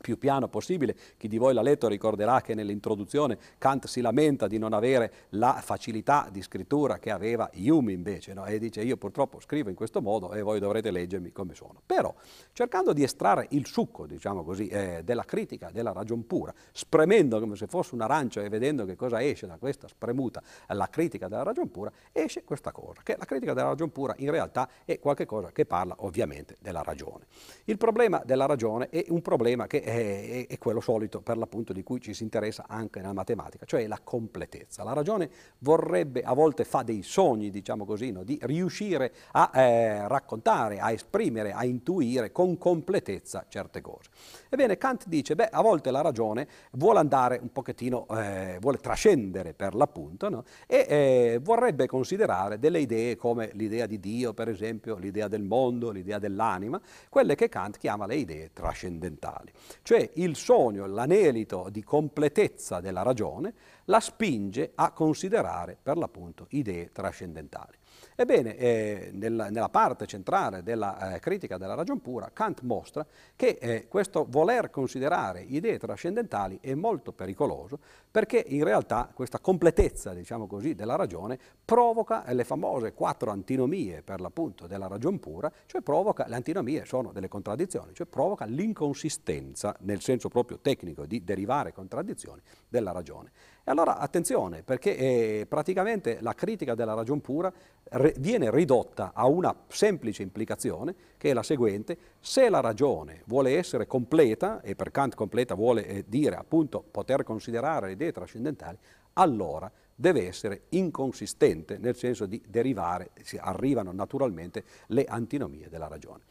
più 0.03 0.19
piano 0.19 0.49
possibile. 0.49 0.95
Chi 1.17 1.29
di 1.29 1.39
voi 1.39 1.55
l'ha 1.55 1.63
letto 1.63 1.89
ricorderà 1.89 2.43
che 2.43 2.55
nell'introduzione 2.55 3.39
Kant 3.57 3.87
si 3.87 4.03
lamenta 4.03 4.47
di 4.47 4.59
non 4.59 4.75
avere 4.75 5.13
la 5.31 5.59
facilità 5.63 6.29
di 6.31 6.43
scrittura 6.43 6.99
che 6.99 7.11
aveva 7.11 7.51
Hume 7.55 7.93
invece, 7.93 8.35
no? 8.35 8.45
e 8.45 8.59
dice 8.59 8.83
io 8.83 8.99
purtroppo 8.99 9.41
scrivo 9.41 9.71
in 9.71 9.75
questo 9.75 10.03
modo 10.03 10.35
e 10.35 10.43
voi 10.43 10.61
dovrete 10.61 10.91
leggermi 10.91 11.33
come 11.33 11.55
sono. 11.55 11.81
Però 11.87 12.15
cercando 12.53 12.93
di 12.93 13.03
estrarre 13.03 13.47
il 13.51 13.67
succo, 13.67 14.07
diciamo 14.07 14.45
così, 14.45 14.69
eh, 14.69 15.01
della 15.03 15.25
critica, 15.25 15.71
della 15.73 15.93
ragion 15.93 16.27
pura, 16.27 16.53
spremendo 16.73 17.41
come 17.41 17.57
se 17.57 17.67
fosse 17.67 17.95
un 17.95 18.03
arancio 18.03 18.41
e 18.41 18.49
vedendo 18.51 18.85
che 18.85 18.97
cosa 18.97 19.23
esce 19.23 19.47
da 19.47 19.57
questa 19.57 19.89
spremuta, 19.89 20.43
la 20.69 20.89
critica 20.89 21.29
della 21.29 21.45
ragion 21.45 21.71
pura, 21.71 21.91
esce 22.11 22.45
questa 22.45 22.73
cosa, 22.73 23.01
che 23.03 23.17
la 23.17 23.25
critica 23.25 23.55
della 23.55 23.69
ragion 23.69 23.91
pura 23.91 24.15
in 24.19 24.31
realtà 24.31 24.69
è 24.85 24.99
qualcosa 24.99 25.53
che 25.53 25.65
parla 25.65 25.95
ovviamente 25.99 26.57
della 26.61 26.83
ragione. 26.83 27.27
Il 27.65 27.79
problema 27.79 28.21
della 28.25 28.47
ragione 28.47 28.89
è 28.89 29.05
un 29.09 29.23
problema 29.23 29.67
che 29.67 29.83
è, 29.93 30.47
è, 30.47 30.59
quello 30.59 30.81
solito 30.81 31.21
per 31.21 31.37
l'appunto 31.37 31.73
di 31.73 31.83
cui 31.83 32.01
ci 32.01 32.15
si 32.15 32.23
interessa 32.23 32.65
anche 32.69 33.01
nella 33.01 33.13
matematica, 33.13 33.65
cioè 33.67 33.87
la 33.87 33.99
completezza. 34.03 34.83
La 34.83 34.93
ragione 34.93 35.31
vorrebbe, 35.59 36.23
a 36.23 36.33
volte 36.35 36.65
fa 36.65 36.83
dei 36.83 37.03
sogni, 37.03 37.51
diciamo 37.51 37.85
così, 37.85 38.11
no? 38.11 38.23
di 38.23 38.39
riuscire 38.43 39.13
a 39.33 39.51
eh, 39.55 40.09
raccontare, 40.09 40.79
a 40.79 40.91
esprimere, 40.93 41.53
a 41.53 41.65
intuire 41.65 42.33
con 42.33 42.59
completezza 42.59 43.47
certe 43.49 43.81
cose. 43.81 44.11
Ebbene, 44.49 44.77
Kant 44.79 45.07
dice, 45.07 45.35
beh, 45.35 45.49
a 45.49 45.63
volte 45.63 45.91
la 45.91 46.01
ragione 46.01 46.47
vuole 46.73 46.99
andare 46.99 47.39
un 47.41 47.51
pochettino, 47.53 48.07
eh, 48.09 48.59
vuole 48.61 48.79
trascendere 48.79 49.55
per 49.55 49.75
l'appunto, 49.75 50.29
no? 50.29 50.45
e 50.67 50.87
eh, 50.89 51.41
vorrebbe 51.43 51.87
considerare 51.87 52.59
delle 52.59 52.81
idee 52.81 53.17
come 53.17 53.51
l'idea 53.55 53.87
di 53.87 53.99
Dio, 53.99 54.33
per 54.35 54.49
esempio, 54.49 54.97
l'idea 54.97 55.29
del 55.29 55.43
mondo, 55.43 55.91
l'idea 55.91 56.19
dell'anima, 56.19 56.81
quelle 57.09 57.35
che 57.35 57.49
Kant 57.49 57.79
chiama 57.79 58.07
le 58.07 58.17
idee 58.17 58.51
trascendentali. 58.53 59.53
Cioè 59.83 60.11
il 60.15 60.37
sogno, 60.37 60.87
l'anelito 60.87 61.69
di 61.71 61.83
completezza 61.83 62.81
della 62.81 63.03
ragione 63.03 63.53
la 63.87 64.01
spinge 64.01 64.73
a 64.75 64.93
considerare 64.93 65.77
per 65.81 65.97
l'appunto 65.97 66.47
idee 66.51 66.91
trascendentali. 66.93 67.81
Ebbene, 68.15 68.57
eh, 68.57 69.11
nella, 69.13 69.49
nella, 69.49 69.69
parte 69.69 70.07
centrale 70.07 70.63
della 70.63 71.15
eh, 71.15 71.21
critica 71.21 71.57
della 71.57 71.75
ragion 71.75 72.01
pura, 72.01 72.31
Kant 72.33 72.61
mostra 72.63 73.07
che 73.35 73.59
eh, 73.61 73.89
questo 73.89 74.27
voler 74.29 74.71
considerare 74.71 75.41
idee 75.41 75.79
trascendentali 75.79 76.59
è 76.61 76.75
molto 76.75 77.13
pericoloso 77.13 77.79
perché 78.11 78.45
in 78.47 78.65
realtà 78.65 79.11
questa 79.13 79.39
completezza, 79.39 80.13
diciamo 80.13 80.47
così, 80.47 80.75
della 80.75 80.97
ragione 80.97 81.39
provoca 81.65 82.25
le 82.33 82.45
famose 82.45 82.93
quattro 82.93 83.31
antinomie 83.31 84.03
per 84.03 84.21
l'appunto 84.21 84.67
della 84.67 84.89
ragion 84.89 85.19
pura, 85.19 85.51
cioè 85.67 85.81
provoca, 85.81 86.27
le 86.29 86.35
antinomie 86.35 86.85
sono 86.85 87.13
delle 87.13 87.29
contraddizioni, 87.29 87.95
cioè 87.95 88.07
provoca 88.07 88.45
l'inconsistenza 88.45 89.75
nel 89.81 90.01
senso 90.01 90.29
proprio 90.29 90.59
tecnico 90.61 91.07
di 91.07 91.25
derivare 91.25 91.73
contraddizioni 91.73 92.41
della 92.69 92.93
ragione. 92.93 93.31
E 93.65 93.71
allora 93.71 93.99
attenzione, 93.99 94.65
perché 94.65 94.97
eh, 94.97 95.47
praticamente 95.49 96.19
la 96.21 96.35
critica 96.35 96.75
della 96.75 96.95
ragion 96.95 97.21
pura 97.21 97.53
re, 97.91 98.13
viene 98.19 98.51
ridotta 98.51 99.13
a 99.15 99.27
una 99.29 99.55
semplice 99.69 100.23
implicazione, 100.23 100.95
che 101.17 101.31
è 101.31 101.33
la 101.33 101.45
seguente, 101.45 101.97
se 102.19 102.49
la 102.49 102.59
ragione 102.59 103.23
vuole 103.27 103.57
essere 103.57 103.87
completa, 103.87 104.63
e 104.63 104.75
per 104.75 104.91
Kant 104.91 105.15
completa 105.15 105.55
vuole 105.55 105.87
eh, 105.87 106.05
dire 106.09 106.35
appunto 106.35 106.83
poter 106.83 107.23
considerare 107.23 107.87
le 107.87 107.93
idee 107.93 108.11
trascendentali, 108.11 108.77
allora 109.13 109.71
deve 109.95 110.27
essere 110.27 110.63
inconsistente, 110.71 111.79
nel 111.79 111.95
senso 111.95 112.27
di 112.27 112.43
derivare, 112.45 113.11
arrivano 113.39 113.93
naturalmente 113.93 114.65
le 114.89 115.05
antinomie 115.05 115.69
della 115.69 115.87
ragione. 115.87 116.25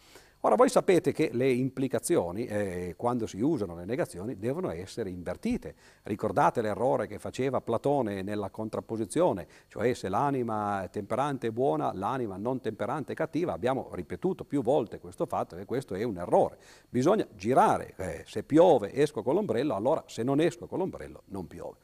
Ora 0.43 0.55
voi 0.55 0.69
sapete 0.69 1.11
che 1.11 1.29
le 1.33 1.51
implicazioni, 1.51 2.47
eh, 2.47 2.95
quando 2.97 3.27
si 3.27 3.39
usano 3.41 3.75
le 3.75 3.85
negazioni, 3.85 4.39
devono 4.39 4.71
essere 4.71 5.11
invertite. 5.11 5.75
Ricordate 6.01 6.63
l'errore 6.63 7.05
che 7.05 7.19
faceva 7.19 7.61
Platone 7.61 8.23
nella 8.23 8.49
contrapposizione, 8.49 9.45
cioè 9.67 9.93
se 9.93 10.09
l'anima 10.09 10.87
temperante 10.91 11.47
è 11.47 11.51
buona, 11.51 11.91
l'anima 11.93 12.37
non 12.37 12.59
temperante 12.59 13.11
è 13.11 13.15
cattiva. 13.15 13.53
Abbiamo 13.53 13.89
ripetuto 13.93 14.43
più 14.43 14.63
volte 14.63 14.97
questo 14.97 15.27
fatto 15.27 15.57
e 15.57 15.65
questo 15.65 15.93
è 15.93 16.01
un 16.01 16.17
errore. 16.17 16.57
Bisogna 16.89 17.27
girare, 17.35 17.93
eh, 17.97 18.23
se 18.25 18.41
piove 18.41 18.95
esco 18.95 19.21
con 19.21 19.35
l'ombrello, 19.35 19.75
allora 19.75 20.03
se 20.07 20.23
non 20.23 20.39
esco 20.39 20.65
con 20.65 20.79
l'ombrello 20.79 21.21
non 21.25 21.45
piove. 21.45 21.77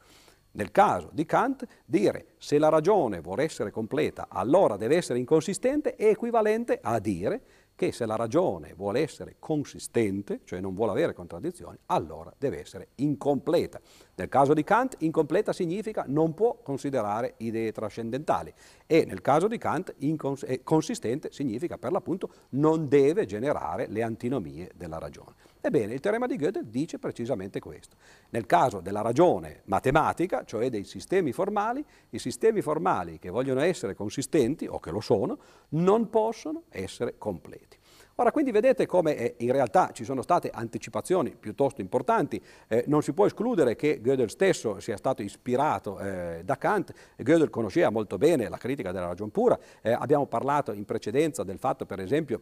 Nel 0.50 0.72
caso 0.72 1.10
di 1.12 1.24
Kant, 1.24 1.64
dire 1.84 2.30
se 2.38 2.58
la 2.58 2.70
ragione 2.70 3.20
vuole 3.20 3.44
essere 3.44 3.70
completa, 3.70 4.26
allora 4.28 4.76
deve 4.76 4.96
essere 4.96 5.20
inconsistente, 5.20 5.94
è 5.94 6.06
equivalente 6.06 6.80
a 6.82 6.98
dire 6.98 7.40
che 7.78 7.92
se 7.92 8.06
la 8.06 8.16
ragione 8.16 8.74
vuole 8.74 9.02
essere 9.02 9.36
consistente, 9.38 10.40
cioè 10.42 10.58
non 10.58 10.74
vuole 10.74 10.90
avere 10.90 11.14
contraddizioni, 11.14 11.78
allora 11.86 12.34
deve 12.36 12.58
essere 12.58 12.88
incompleta. 12.96 13.80
Nel 14.16 14.28
caso 14.28 14.52
di 14.52 14.64
Kant, 14.64 14.96
incompleta 14.98 15.52
significa 15.52 16.04
non 16.08 16.34
può 16.34 16.58
considerare 16.60 17.34
idee 17.36 17.70
trascendentali 17.70 18.52
e 18.84 19.04
nel 19.04 19.20
caso 19.20 19.46
di 19.46 19.58
Kant, 19.58 19.94
eh, 19.96 20.64
consistente 20.64 21.30
significa 21.30 21.78
per 21.78 21.92
l'appunto 21.92 22.32
non 22.50 22.88
deve 22.88 23.26
generare 23.26 23.86
le 23.86 24.02
antinomie 24.02 24.72
della 24.74 24.98
ragione. 24.98 25.34
Ebbene, 25.60 25.94
il 25.94 26.00
teorema 26.00 26.26
di 26.26 26.36
Gödel 26.36 26.64
dice 26.64 26.98
precisamente 26.98 27.58
questo. 27.58 27.96
Nel 28.30 28.46
caso 28.46 28.80
della 28.80 29.00
ragione 29.00 29.62
matematica, 29.64 30.44
cioè 30.44 30.70
dei 30.70 30.84
sistemi 30.84 31.32
formali, 31.32 31.84
i 32.10 32.18
sistemi 32.18 32.62
formali 32.62 33.18
che 33.18 33.30
vogliono 33.30 33.60
essere 33.60 33.94
consistenti, 33.94 34.66
o 34.66 34.78
che 34.78 34.90
lo 34.90 35.00
sono, 35.00 35.38
non 35.70 36.08
possono 36.10 36.64
essere 36.68 37.16
completi. 37.18 37.76
Ora, 38.20 38.32
quindi 38.32 38.50
vedete 38.50 38.84
come 38.84 39.16
eh, 39.16 39.34
in 39.38 39.52
realtà 39.52 39.90
ci 39.92 40.02
sono 40.02 40.22
state 40.22 40.50
anticipazioni 40.52 41.36
piuttosto 41.38 41.80
importanti, 41.80 42.42
eh, 42.66 42.82
non 42.88 43.00
si 43.00 43.12
può 43.12 43.26
escludere 43.26 43.76
che 43.76 44.00
Gödel 44.00 44.28
stesso 44.28 44.80
sia 44.80 44.96
stato 44.96 45.22
ispirato 45.22 46.00
eh, 46.00 46.40
da 46.44 46.56
Kant, 46.56 46.92
Gödel 47.16 47.48
conosceva 47.48 47.90
molto 47.90 48.18
bene 48.18 48.48
la 48.48 48.56
critica 48.56 48.90
della 48.90 49.06
ragion 49.06 49.30
pura, 49.30 49.56
eh, 49.82 49.92
abbiamo 49.92 50.26
parlato 50.26 50.72
in 50.72 50.84
precedenza 50.84 51.44
del 51.44 51.58
fatto 51.58 51.86
per 51.86 52.00
esempio 52.00 52.40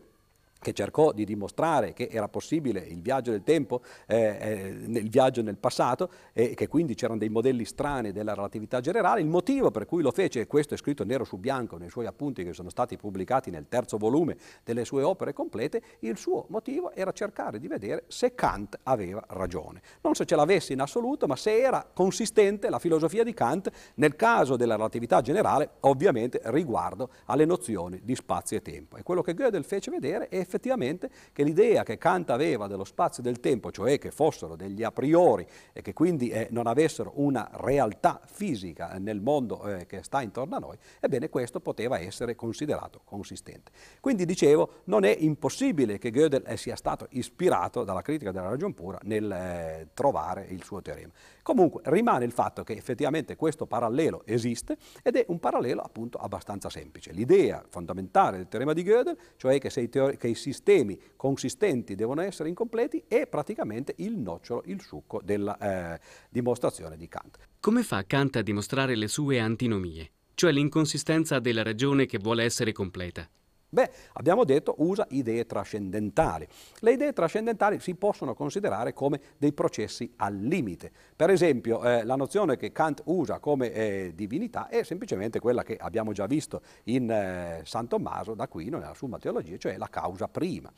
che 0.58 0.72
cercò 0.72 1.12
di 1.12 1.24
dimostrare 1.24 1.92
che 1.92 2.08
era 2.10 2.28
possibile 2.28 2.80
il 2.80 3.00
viaggio 3.00 3.30
del 3.30 3.42
tempo, 3.42 3.82
eh, 4.06 4.38
eh, 4.40 4.68
il 4.68 5.08
viaggio 5.08 5.42
nel 5.42 5.56
passato 5.56 6.10
e 6.32 6.54
che 6.54 6.66
quindi 6.66 6.94
c'erano 6.94 7.18
dei 7.18 7.28
modelli 7.28 7.64
strani 7.64 8.12
della 8.12 8.34
relatività 8.34 8.80
generale. 8.80 9.20
Il 9.20 9.28
motivo 9.28 9.70
per 9.70 9.86
cui 9.86 10.02
lo 10.02 10.10
fece, 10.10 10.40
e 10.40 10.46
questo 10.46 10.74
è 10.74 10.76
scritto 10.76 11.04
nero 11.04 11.24
su 11.24 11.36
bianco 11.36 11.76
nei 11.76 11.90
suoi 11.90 12.06
appunti 12.06 12.42
che 12.42 12.52
sono 12.52 12.70
stati 12.70 12.96
pubblicati 12.96 13.50
nel 13.50 13.66
terzo 13.68 13.98
volume 13.98 14.36
delle 14.64 14.84
sue 14.84 15.02
opere 15.02 15.32
complete, 15.32 15.82
il 16.00 16.16
suo 16.16 16.46
motivo 16.48 16.92
era 16.92 17.12
cercare 17.12 17.58
di 17.58 17.68
vedere 17.68 18.04
se 18.08 18.34
Kant 18.34 18.78
aveva 18.84 19.22
ragione. 19.28 19.82
Non 20.00 20.14
se 20.14 20.24
ce 20.24 20.36
l'avesse 20.36 20.72
in 20.72 20.80
assoluto, 20.80 21.26
ma 21.26 21.36
se 21.36 21.58
era 21.58 21.86
consistente 21.92 22.70
la 22.70 22.78
filosofia 22.78 23.22
di 23.22 23.34
Kant 23.34 23.70
nel 23.96 24.16
caso 24.16 24.56
della 24.56 24.76
relatività 24.76 25.20
generale, 25.20 25.70
ovviamente 25.80 26.40
riguardo 26.44 27.10
alle 27.26 27.44
nozioni 27.44 28.00
di 28.02 28.14
spazio 28.14 28.56
e 28.56 28.62
tempo. 28.62 28.96
E 28.96 29.02
quello 29.02 29.22
che 29.22 29.34
Gödel 29.34 29.64
fece 29.64 29.90
vedere 29.90 30.28
è 30.28 30.44
effettivamente 30.46 31.10
che 31.32 31.42
l'idea 31.42 31.82
che 31.82 31.98
Kant 31.98 32.30
aveva 32.30 32.68
dello 32.68 32.84
spazio 32.84 33.22
e 33.22 33.26
del 33.26 33.40
tempo, 33.40 33.72
cioè 33.72 33.98
che 33.98 34.12
fossero 34.12 34.54
degli 34.54 34.84
a 34.84 34.92
priori 34.92 35.44
e 35.72 35.82
che 35.82 35.92
quindi 35.92 36.28
eh, 36.28 36.46
non 36.50 36.66
avessero 36.66 37.12
una 37.16 37.50
realtà 37.52 38.20
fisica 38.24 38.96
nel 38.98 39.20
mondo 39.20 39.66
eh, 39.68 39.86
che 39.86 40.02
sta 40.02 40.22
intorno 40.22 40.56
a 40.56 40.58
noi, 40.58 40.76
ebbene 41.00 41.28
questo 41.28 41.60
poteva 41.60 41.98
essere 41.98 42.36
considerato 42.36 43.00
consistente. 43.04 43.72
Quindi 44.00 44.24
dicevo, 44.24 44.82
non 44.84 45.04
è 45.04 45.14
impossibile 45.18 45.98
che 45.98 46.10
Gödel 46.10 46.44
eh, 46.46 46.56
sia 46.56 46.76
stato 46.76 47.08
ispirato 47.10 47.82
dalla 47.82 48.02
critica 48.02 48.30
della 48.30 48.48
ragion 48.48 48.72
pura 48.72 48.98
nel 49.02 49.30
eh, 49.30 49.88
trovare 49.92 50.46
il 50.48 50.62
suo 50.62 50.80
teorema. 50.80 51.12
Comunque 51.42 51.82
rimane 51.84 52.24
il 52.24 52.32
fatto 52.32 52.62
che 52.64 52.74
effettivamente 52.74 53.36
questo 53.36 53.66
parallelo 53.66 54.22
esiste 54.24 54.76
ed 55.02 55.16
è 55.16 55.24
un 55.28 55.38
parallelo 55.38 55.80
appunto 55.80 56.18
abbastanza 56.18 56.68
semplice. 56.68 57.12
L'idea 57.12 57.64
fondamentale 57.68 58.36
del 58.36 58.48
teorema 58.48 58.72
di 58.72 58.82
Gödel, 58.82 59.16
cioè 59.36 59.58
che, 59.58 59.80
i, 59.80 59.88
teori- 59.88 60.16
che 60.16 60.28
i 60.28 60.34
sistemi 60.36 60.98
consistenti 61.16 61.94
devono 61.94 62.20
essere 62.20 62.48
incompleti, 62.48 63.02
è 63.08 63.26
praticamente 63.26 63.94
il 63.98 64.16
nocciolo, 64.16 64.62
il 64.66 64.80
succo 64.80 65.20
della 65.24 65.58
eh, 65.94 66.00
dimostrazione 66.30 66.96
di 66.96 67.08
Kant. 67.08 67.38
Come 67.60 67.82
fa 67.82 68.04
Kant 68.04 68.36
a 68.36 68.42
dimostrare 68.42 68.94
le 68.94 69.08
sue 69.08 69.40
antinomie, 69.40 70.10
cioè 70.34 70.52
l'inconsistenza 70.52 71.40
della 71.40 71.62
ragione 71.62 72.06
che 72.06 72.18
vuole 72.18 72.44
essere 72.44 72.72
completa? 72.72 73.28
Beh, 73.76 73.90
abbiamo 74.14 74.44
detto 74.44 74.76
usa 74.78 75.04
idee 75.10 75.44
trascendentali. 75.44 76.48
Le 76.78 76.92
idee 76.92 77.12
trascendentali 77.12 77.78
si 77.78 77.94
possono 77.94 78.32
considerare 78.32 78.94
come 78.94 79.20
dei 79.36 79.52
processi 79.52 80.10
al 80.16 80.34
limite. 80.34 80.90
Per 81.14 81.28
esempio, 81.28 81.84
eh, 81.84 82.02
la 82.02 82.16
nozione 82.16 82.56
che 82.56 82.72
Kant 82.72 83.02
usa 83.04 83.38
come 83.38 83.70
eh, 83.74 84.12
divinità 84.14 84.68
è 84.68 84.82
semplicemente 84.82 85.40
quella 85.40 85.62
che 85.62 85.76
abbiamo 85.76 86.12
già 86.12 86.24
visto 86.24 86.62
in 86.84 87.10
eh, 87.10 87.60
San 87.66 87.86
Tommaso 87.86 88.32
d'Aquino 88.32 88.78
nella 88.78 88.94
Summa 88.94 89.18
Teologia, 89.18 89.58
cioè 89.58 89.76
la 89.76 89.88
causa 89.90 90.26
prima. 90.26 90.72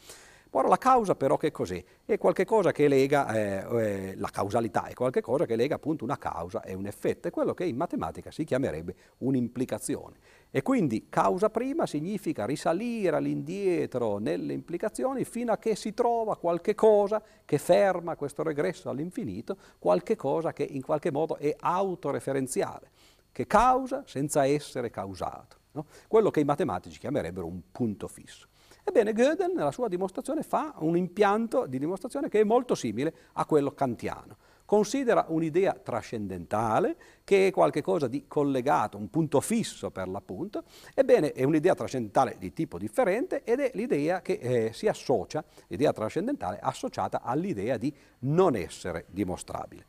Ora 0.52 0.66
la 0.66 0.78
causa 0.78 1.14
però 1.14 1.36
che 1.36 1.50
cos'è? 1.50 1.84
È 2.06 2.16
qualcosa 2.16 2.72
che 2.72 2.88
lega, 2.88 3.28
eh, 3.34 3.66
eh, 3.80 4.14
la 4.16 4.30
causalità 4.32 4.86
è 4.86 4.94
qualcosa 4.94 5.44
che 5.44 5.56
lega 5.56 5.74
appunto 5.74 6.04
una 6.04 6.16
causa 6.16 6.62
e 6.62 6.72
un 6.72 6.86
effetto, 6.86 7.28
è 7.28 7.30
quello 7.30 7.52
che 7.52 7.64
in 7.64 7.76
matematica 7.76 8.30
si 8.30 8.44
chiamerebbe 8.44 8.94
un'implicazione. 9.18 10.16
E 10.50 10.62
quindi 10.62 11.08
causa 11.10 11.50
prima 11.50 11.86
significa 11.86 12.46
risalire 12.46 13.16
all'indietro 13.16 14.16
nelle 14.16 14.54
implicazioni 14.54 15.24
fino 15.24 15.52
a 15.52 15.58
che 15.58 15.76
si 15.76 15.92
trova 15.92 16.38
qualche 16.38 16.74
cosa 16.74 17.22
che 17.44 17.58
ferma 17.58 18.16
questo 18.16 18.42
regresso 18.42 18.88
all'infinito, 18.88 19.56
qualche 19.78 20.16
cosa 20.16 20.54
che 20.54 20.62
in 20.62 20.82
qualche 20.82 21.10
modo 21.10 21.36
è 21.36 21.54
autoreferenziale, 21.58 22.90
che 23.30 23.46
causa 23.46 24.04
senza 24.06 24.46
essere 24.46 24.88
causato. 24.88 25.56
No? 25.72 25.86
Quello 26.08 26.30
che 26.30 26.40
i 26.40 26.44
matematici 26.44 26.98
chiamerebbero 26.98 27.46
un 27.46 27.60
punto 27.70 28.08
fisso. 28.08 28.46
Ebbene, 28.84 29.12
Gödel 29.12 29.52
nella 29.54 29.70
sua 29.70 29.86
dimostrazione 29.86 30.42
fa 30.42 30.72
un 30.78 30.96
impianto 30.96 31.66
di 31.66 31.78
dimostrazione 31.78 32.30
che 32.30 32.40
è 32.40 32.44
molto 32.44 32.74
simile 32.74 33.14
a 33.34 33.44
quello 33.44 33.72
kantiano. 33.72 34.38
Considera 34.68 35.24
un'idea 35.28 35.72
trascendentale 35.72 36.96
che 37.24 37.46
è 37.46 37.50
qualcosa 37.50 38.06
di 38.06 38.26
collegato, 38.28 38.98
un 38.98 39.08
punto 39.08 39.40
fisso 39.40 39.90
per 39.90 40.08
l'appunto. 40.08 40.64
Ebbene, 40.92 41.32
è 41.32 41.42
un'idea 41.42 41.74
trascendentale 41.74 42.36
di 42.38 42.52
tipo 42.52 42.76
differente 42.76 43.44
ed 43.44 43.60
è 43.60 43.70
l'idea 43.72 44.20
che 44.20 44.34
eh, 44.34 44.72
si 44.74 44.86
associa, 44.86 45.42
l'idea 45.68 45.94
trascendentale 45.94 46.58
associata 46.60 47.22
all'idea 47.22 47.78
di 47.78 47.90
non 48.18 48.56
essere 48.56 49.06
dimostrabile. 49.08 49.86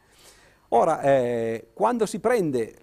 Ora, 0.72 1.02
eh, 1.02 1.70
quando, 1.74 2.06
si 2.06 2.22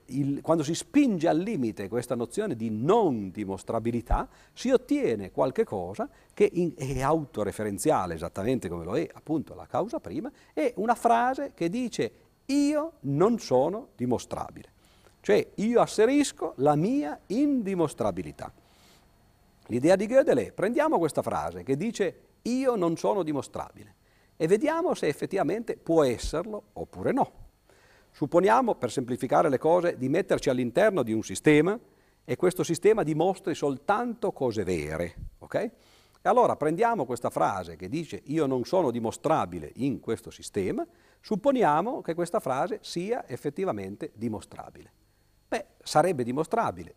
il, 0.06 0.40
quando 0.42 0.64
si 0.64 0.74
spinge 0.74 1.28
al 1.28 1.38
limite 1.38 1.88
questa 1.88 2.16
nozione 2.16 2.56
di 2.56 2.68
non 2.68 3.30
dimostrabilità, 3.30 4.28
si 4.52 4.70
ottiene 4.70 5.30
qualche 5.30 5.62
cosa 5.62 6.08
che 6.34 6.50
in, 6.52 6.72
è 6.76 7.00
autoreferenziale, 7.00 8.14
esattamente 8.14 8.68
come 8.68 8.84
lo 8.84 8.96
è 8.96 9.08
appunto 9.12 9.54
la 9.54 9.66
causa 9.66 10.00
prima, 10.00 10.30
è 10.52 10.72
una 10.76 10.96
frase 10.96 11.52
che 11.54 11.68
dice 11.68 12.12
io 12.46 12.94
non 13.02 13.38
sono 13.38 13.88
dimostrabile. 13.94 14.74
Cioè 15.20 15.46
io 15.56 15.80
asserisco 15.80 16.54
la 16.56 16.74
mia 16.74 17.16
indimostrabilità. 17.26 18.52
L'idea 19.66 19.94
di 19.94 20.06
Gödel 20.06 20.38
è, 20.38 20.52
prendiamo 20.52 20.98
questa 20.98 21.22
frase 21.22 21.62
che 21.62 21.76
dice 21.76 22.20
io 22.42 22.74
non 22.74 22.96
sono 22.96 23.22
dimostrabile 23.22 23.94
e 24.36 24.46
vediamo 24.48 24.94
se 24.94 25.06
effettivamente 25.06 25.76
può 25.76 26.02
esserlo 26.02 26.64
oppure 26.72 27.12
no. 27.12 27.45
Supponiamo, 28.16 28.76
per 28.76 28.90
semplificare 28.90 29.50
le 29.50 29.58
cose, 29.58 29.98
di 29.98 30.08
metterci 30.08 30.48
all'interno 30.48 31.02
di 31.02 31.12
un 31.12 31.22
sistema 31.22 31.78
e 32.24 32.36
questo 32.36 32.62
sistema 32.62 33.02
dimostri 33.02 33.54
soltanto 33.54 34.32
cose 34.32 34.64
vere. 34.64 35.16
Okay? 35.40 35.66
E 35.66 36.26
allora 36.26 36.56
prendiamo 36.56 37.04
questa 37.04 37.28
frase 37.28 37.76
che 37.76 37.90
dice 37.90 38.22
io 38.24 38.46
non 38.46 38.64
sono 38.64 38.90
dimostrabile 38.90 39.70
in 39.74 40.00
questo 40.00 40.30
sistema, 40.30 40.82
supponiamo 41.20 42.00
che 42.00 42.14
questa 42.14 42.40
frase 42.40 42.78
sia 42.80 43.28
effettivamente 43.28 44.12
dimostrabile. 44.14 44.90
Beh, 45.46 45.66
sarebbe 45.82 46.24
dimostrabile. 46.24 46.94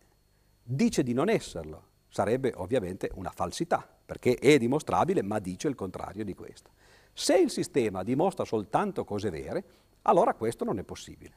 Dice 0.62 1.02
di 1.02 1.12
non 1.12 1.28
esserlo. 1.28 1.88
Sarebbe 2.08 2.54
ovviamente 2.56 3.10
una 3.16 3.30
falsità, 3.30 3.86
perché 4.06 4.36
è 4.36 4.56
dimostrabile 4.56 5.20
ma 5.20 5.38
dice 5.38 5.68
il 5.68 5.74
contrario 5.74 6.24
di 6.24 6.32
questo. 6.32 6.70
Se 7.12 7.36
il 7.36 7.50
sistema 7.50 8.02
dimostra 8.02 8.46
soltanto 8.46 9.04
cose 9.04 9.28
vere, 9.28 9.64
allora 10.02 10.34
questo 10.34 10.64
non 10.64 10.78
è 10.78 10.82
possibile. 10.82 11.34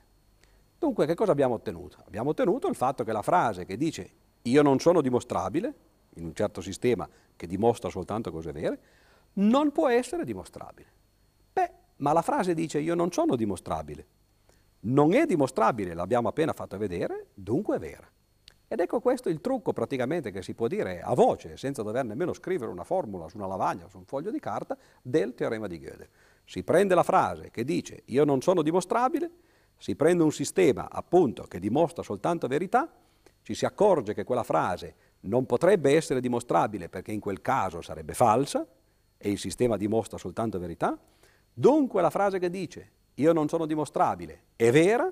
Dunque 0.78 1.06
che 1.06 1.16
cosa 1.16 1.32
abbiamo 1.32 1.56
ottenuto? 1.56 2.04
Abbiamo 2.06 2.32
ottenuto 2.32 2.68
il 2.68 2.76
fatto 2.76 3.04
che 3.04 3.12
la 3.12 3.22
frase 3.22 3.66
che 3.66 3.78
dice 3.78 4.12
io 4.42 4.62
non 4.62 4.80
sono 4.80 5.02
dimostrabile, 5.02 5.74
in 6.16 6.26
un 6.26 6.34
certo 6.34 6.62
sistema 6.62 7.08
che 7.36 7.48
dimostra 7.48 7.90
soltanto 7.90 8.32
cose 8.32 8.52
vere, 8.52 8.80
non 9.34 9.72
può 9.72 9.88
essere 9.88 10.26
dimostrabile. 10.26 10.92
Beh, 11.54 11.72
ma 11.98 12.12
la 12.12 12.22
frase 12.22 12.54
dice 12.54 12.80
io 12.80 12.96
non 12.96 13.12
sono 13.12 13.36
dimostrabile. 13.36 14.06
Non 14.82 15.14
è 15.14 15.26
dimostrabile, 15.26 15.94
l'abbiamo 15.94 16.28
appena 16.28 16.52
fatto 16.52 16.78
vedere, 16.78 17.28
dunque 17.34 17.78
è 17.78 17.80
vera. 17.80 18.10
Ed 18.68 18.80
ecco 18.80 19.00
questo 19.00 19.30
il 19.30 19.40
trucco 19.40 19.72
praticamente 19.72 20.32
che 20.32 20.42
si 20.42 20.54
può 20.54 20.68
dire 20.68 21.00
a 21.02 21.14
voce, 21.14 21.58
senza 21.58 21.84
dover 21.84 22.04
nemmeno 22.06 22.34
scrivere 22.34 22.72
una 22.72 22.84
formula 22.84 23.30
su 23.30 23.38
una 23.38 23.48
lavagna 23.48 23.86
o 23.86 23.88
su 23.88 23.98
un 23.98 24.06
foglio 24.06 24.32
di 24.32 24.40
carta, 24.40 24.78
del 25.02 25.36
teorema 25.36 25.68
di 25.68 25.80
Gödel. 25.80 26.10
Si 26.46 26.64
prende 26.64 26.96
la 26.96 27.04
frase 27.04 27.50
che 27.52 27.64
dice 27.64 28.04
io 28.06 28.26
non 28.26 28.42
sono 28.42 28.62
dimostrabile, 28.62 29.30
si 29.78 29.96
prende 29.96 30.24
un 30.24 30.32
sistema 30.32 30.90
appunto 30.90 31.44
che 31.44 31.60
dimostra 31.60 32.04
soltanto 32.04 32.48
verità, 32.48 32.92
ci 33.42 33.54
si 33.54 33.66
accorge 33.66 34.14
che 34.14 34.24
quella 34.24 34.44
frase 34.44 34.96
non 35.22 35.46
potrebbe 35.46 35.96
essere 35.96 36.22
dimostrabile 36.22 36.90
perché 36.90 37.12
in 37.12 37.20
quel 37.20 37.42
caso 37.42 37.82
sarebbe 37.82 38.14
falsa 38.14 38.66
e 39.18 39.30
il 39.30 39.38
sistema 39.38 39.78
dimostra 39.78 40.18
soltanto 40.18 40.60
verità, 40.60 40.98
dunque 41.54 42.02
la 42.02 42.10
frase 42.10 42.40
che 42.40 42.50
dice 42.50 42.92
io 43.16 43.34
non 43.34 43.48
sono 43.48 43.66
dimostrabile 43.66 44.44
è 44.56 44.72
vera 44.72 45.12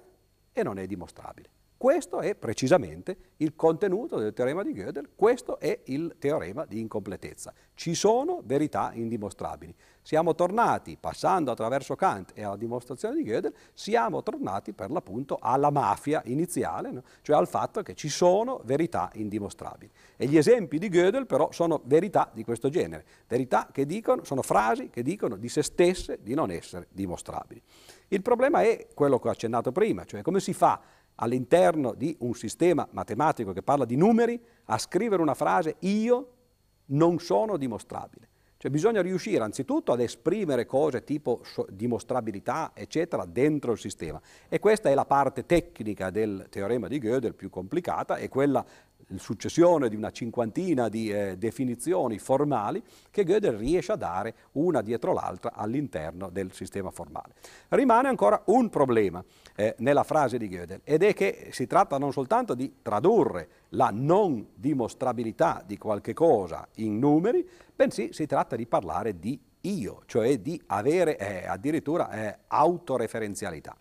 e 0.52 0.63
non 0.63 0.80
è 0.80 0.86
dimostrabile. 0.86 1.50
Questo 1.82 2.20
è 2.20 2.36
precisamente 2.36 3.17
il 3.38 3.56
contenuto 3.56 4.20
del 4.20 4.34
teorema 4.34 4.62
di 4.62 4.72
Gödel, 4.72 5.10
questo 5.15 5.60
è 5.60 5.80
il 5.86 6.13
teorema 6.20 6.63
di 6.65 6.80
incompletezza. 6.80 7.52
Ci 7.74 7.96
sono 7.96 8.44
verità 8.46 8.91
indimostrabili. 8.94 9.74
Siamo 10.04 10.36
tornati, 10.36 10.96
passando 11.00 11.50
attraverso 11.50 11.96
Kant 11.96 12.34
e 12.36 12.44
alla 12.44 12.56
dimostrazione 12.56 13.15
di 13.15 13.24
Gödel, 13.24 13.52
siamo 13.74 14.22
tornati 14.22 14.74
per 14.74 14.91
l'appunto 14.91 15.39
alla 15.41 15.72
mafia 15.72 16.22
iniziale, 16.26 16.91
no? 16.91 17.02
cioè 17.24 17.36
al 17.36 17.48
fatto 17.48 17.82
che 17.82 17.96
ci 17.96 18.10
sono 18.10 18.62
verità 18.63 19.10
indimostrabili. 19.15 19.89
E 20.17 20.28
gli 20.28 20.38
esempi 20.38 20.78
di 20.78 20.88
Gödel 20.88 21.26
però 21.26 21.52
sono 21.52 21.82
verità 21.86 22.30
di 22.32 22.44
questo 22.44 22.70
genere, 22.70 23.06
verità 23.28 23.70
che 23.72 23.88
dicono, 23.88 24.24
sono 24.24 24.44
frasi 24.44 24.91
che 24.91 25.02
dicono 25.02 25.36
di 25.36 25.50
se 25.50 25.63
stesse 25.63 26.20
di 26.22 26.36
non 26.36 26.52
essere 26.52 26.89
dimostrabili. 26.91 27.60
Il 28.10 28.22
problema 28.22 28.62
è 28.62 28.88
quello 28.94 29.20
che 29.20 29.30
ho 29.30 29.32
accennato 29.32 29.72
prima, 29.72 30.04
cioè 30.04 30.22
come 30.22 30.41
si 30.41 30.54
fa 30.54 30.80
all'interno 31.22 31.94
di 31.94 32.16
un 32.20 32.34
sistema 32.34 32.88
matematico 32.92 33.54
che 33.54 33.64
parla 33.64 33.86
di 33.86 33.96
numeri 33.96 34.40
a 34.66 34.78
scrivere 34.78 35.22
una 35.22 35.34
frase 35.34 35.76
io 35.80 36.34
non 36.88 37.20
sono 37.20 37.58
dimostrabile. 37.58 38.30
Cioè 38.58 38.70
bisogna 38.70 39.02
riuscire 39.02 39.44
anzitutto 39.44 39.92
ad 39.92 40.02
esprimere 40.02 40.68
cose 40.68 41.04
tipo 41.04 41.42
dimostrabilità, 41.70 42.74
eccetera, 42.76 43.26
dentro 43.26 43.72
il 43.72 43.80
sistema. 43.80 44.22
E 44.48 44.60
questa 44.60 44.92
è 44.92 44.94
la 44.94 45.06
parte 45.06 45.48
tecnica 45.48 46.12
del 46.12 46.46
teorema 46.48 46.88
di 46.88 47.00
Gödel 47.00 47.34
più 47.34 47.50
complicata, 47.50 48.18
è 48.18 48.30
quella 48.30 48.64
successione 49.19 49.89
di 49.89 49.95
una 49.95 50.12
cinquantina 50.12 50.89
di 50.89 51.10
eh, 51.10 51.38
definizioni 51.38 52.19
formali 52.19 52.82
che 53.10 53.24
Gödel 53.24 53.56
riesce 53.56 53.91
a 53.91 53.95
dare 53.95 54.36
una 54.54 54.82
dietro 54.82 55.13
l'altra 55.13 55.54
all'interno 55.54 56.30
del 56.30 56.52
sistema 56.54 56.91
formale. 56.91 57.34
Rimane 57.69 58.08
ancora 58.08 58.41
un 58.45 58.69
problema 58.69 59.24
eh, 59.56 59.76
nella 59.80 60.04
frase 60.04 60.38
di 60.38 60.47
Gödel 60.47 60.82
ed 60.84 61.04
è 61.04 61.13
che 61.13 61.50
si 61.52 61.67
tratta 61.67 61.97
non 61.97 62.12
soltanto 62.12 62.54
di 62.54 62.78
tradurre 62.82 63.50
la 63.69 63.89
non 63.93 64.50
dimostrabilità 64.54 65.63
di 65.65 65.78
qualche 65.78 66.13
cosa 66.13 66.67
in 66.76 67.00
numeri, 67.00 67.47
bensì 67.76 68.10
si 68.12 68.26
tratta 68.26 68.56
di 68.56 68.65
parlare 68.65 69.19
di 69.19 69.39
io, 69.62 70.04
cioè 70.06 70.39
di 70.39 70.62
avere 70.67 71.17
eh, 71.17 71.45
addirittura 71.45 72.10
eh, 72.10 72.38
autoreferenzialità. 72.47 73.76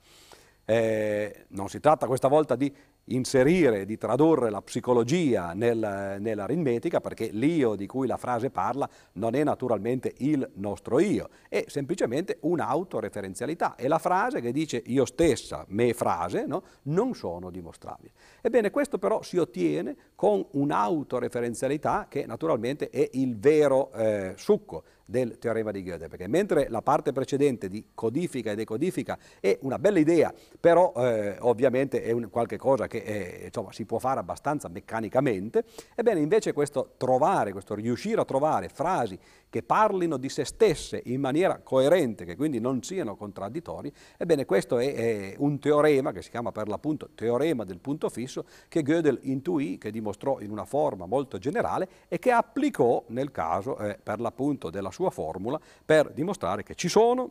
Eh, 0.65 1.47
non 1.49 1.69
si 1.69 1.81
tratta 1.81 2.07
questa 2.07 2.29
volta 2.29 2.55
di 2.55 2.73
inserire, 3.15 3.85
di 3.85 3.97
tradurre 3.97 4.51
la 4.51 4.63
psicologia 4.63 5.53
nel, 5.53 6.17
nell'aritmetica, 6.19 7.01
perché 7.01 7.29
l'io 7.33 7.75
di 7.75 7.87
cui 7.87 8.07
la 8.07 8.17
frase 8.17 8.51
parla 8.51 8.89
non 9.13 9.35
è 9.35 9.45
naturalmente 9.45 10.15
il 10.19 10.49
nostro 10.55 10.99
io, 10.99 11.29
è 11.49 11.65
semplicemente 11.69 12.39
un'autoreferenzialità. 12.41 13.75
È 13.75 13.87
la 13.89 13.99
frase 13.99 14.41
che 14.41 14.53
dice 14.53 14.83
io 14.87 15.05
stessa, 15.05 15.65
me 15.69 15.93
frase, 15.93 16.47
no? 16.47 16.63
non 16.83 17.15
sono 17.15 17.51
dimostrabili. 17.51 18.11
Ebbene, 18.41 18.71
questo 18.71 18.99
però 18.99 19.23
si 19.23 19.37
ottiene 19.37 19.97
con 20.15 20.45
un'autoreferenzialità 20.53 22.07
che 22.09 22.27
naturalmente 22.27 22.91
è 22.91 23.09
il 23.13 23.39
vero 23.39 23.93
eh, 23.93 24.35
succo 24.37 24.85
del 25.11 25.39
teorema 25.39 25.73
di 25.73 25.83
Gödel, 25.83 26.09
perché 26.09 26.29
mentre 26.29 26.69
la 26.69 26.83
parte 26.83 27.13
precedente 27.13 27.69
di 27.69 27.85
codifica 27.95 28.53
e 28.53 28.55
decodifica 28.55 29.19
è 29.41 29.59
una 29.63 29.79
bella 29.79 29.99
idea, 29.99 30.33
però 30.59 30.93
eh, 30.97 31.37
ovviamente 31.41 32.03
è 32.03 32.13
un, 32.13 32.31
qualche 32.31 32.57
cosa 32.57 32.87
che 32.87 33.03
è, 33.03 33.45
insomma, 33.47 33.73
si 33.73 33.85
può 33.85 33.99
fare 33.99 34.21
abbastanza 34.21 34.69
meccanicamente, 34.69 35.65
ebbene 35.97 36.21
invece 36.21 36.53
questo 36.53 36.95
trovare, 36.97 37.51
questo 37.51 37.75
riuscire 37.75 38.21
a 38.21 38.25
trovare 38.25 38.69
frasi 38.69 39.19
che 39.49 39.65
parlino 39.65 40.17
di 40.17 40.29
se 40.29 40.45
stesse 40.45 41.03
in 41.07 41.21
maniera 41.21 41.59
coerente, 41.59 42.25
che 42.25 42.37
quindi 42.37 42.61
non 42.61 42.83
siano 42.83 43.17
contraddittori, 43.17 43.93
ebbene 44.17 44.45
questo 44.45 44.79
è, 44.79 44.95
è 44.95 45.35
un 45.39 45.59
teorema 45.59 46.13
che 46.13 46.23
si 46.23 46.31
chiama 46.31 46.53
per 46.53 46.69
l'appunto 46.69 47.11
teorema 47.17 47.65
del 47.65 47.81
punto 47.81 48.09
fisso 48.09 48.45
che 48.69 48.83
Gödel 48.83 49.19
intuì, 49.23 49.77
che 49.77 49.91
dimostrò 49.91 50.39
in 50.39 50.51
una 50.51 50.65
forma 50.65 51.07
molto 51.07 51.39
generale 51.39 51.89
e 52.07 52.21
che 52.21 52.31
applicò 52.31 53.03
nel 53.09 53.33
caso 53.33 53.77
eh, 53.79 53.99
per 54.01 54.21
l'appunto 54.21 54.71
della 54.71 54.93
sua 54.93 55.00
formula 55.09 55.59
per 55.83 56.13
dimostrare 56.13 56.63
che 56.63 56.75
ci 56.75 56.89
sono 56.89 57.31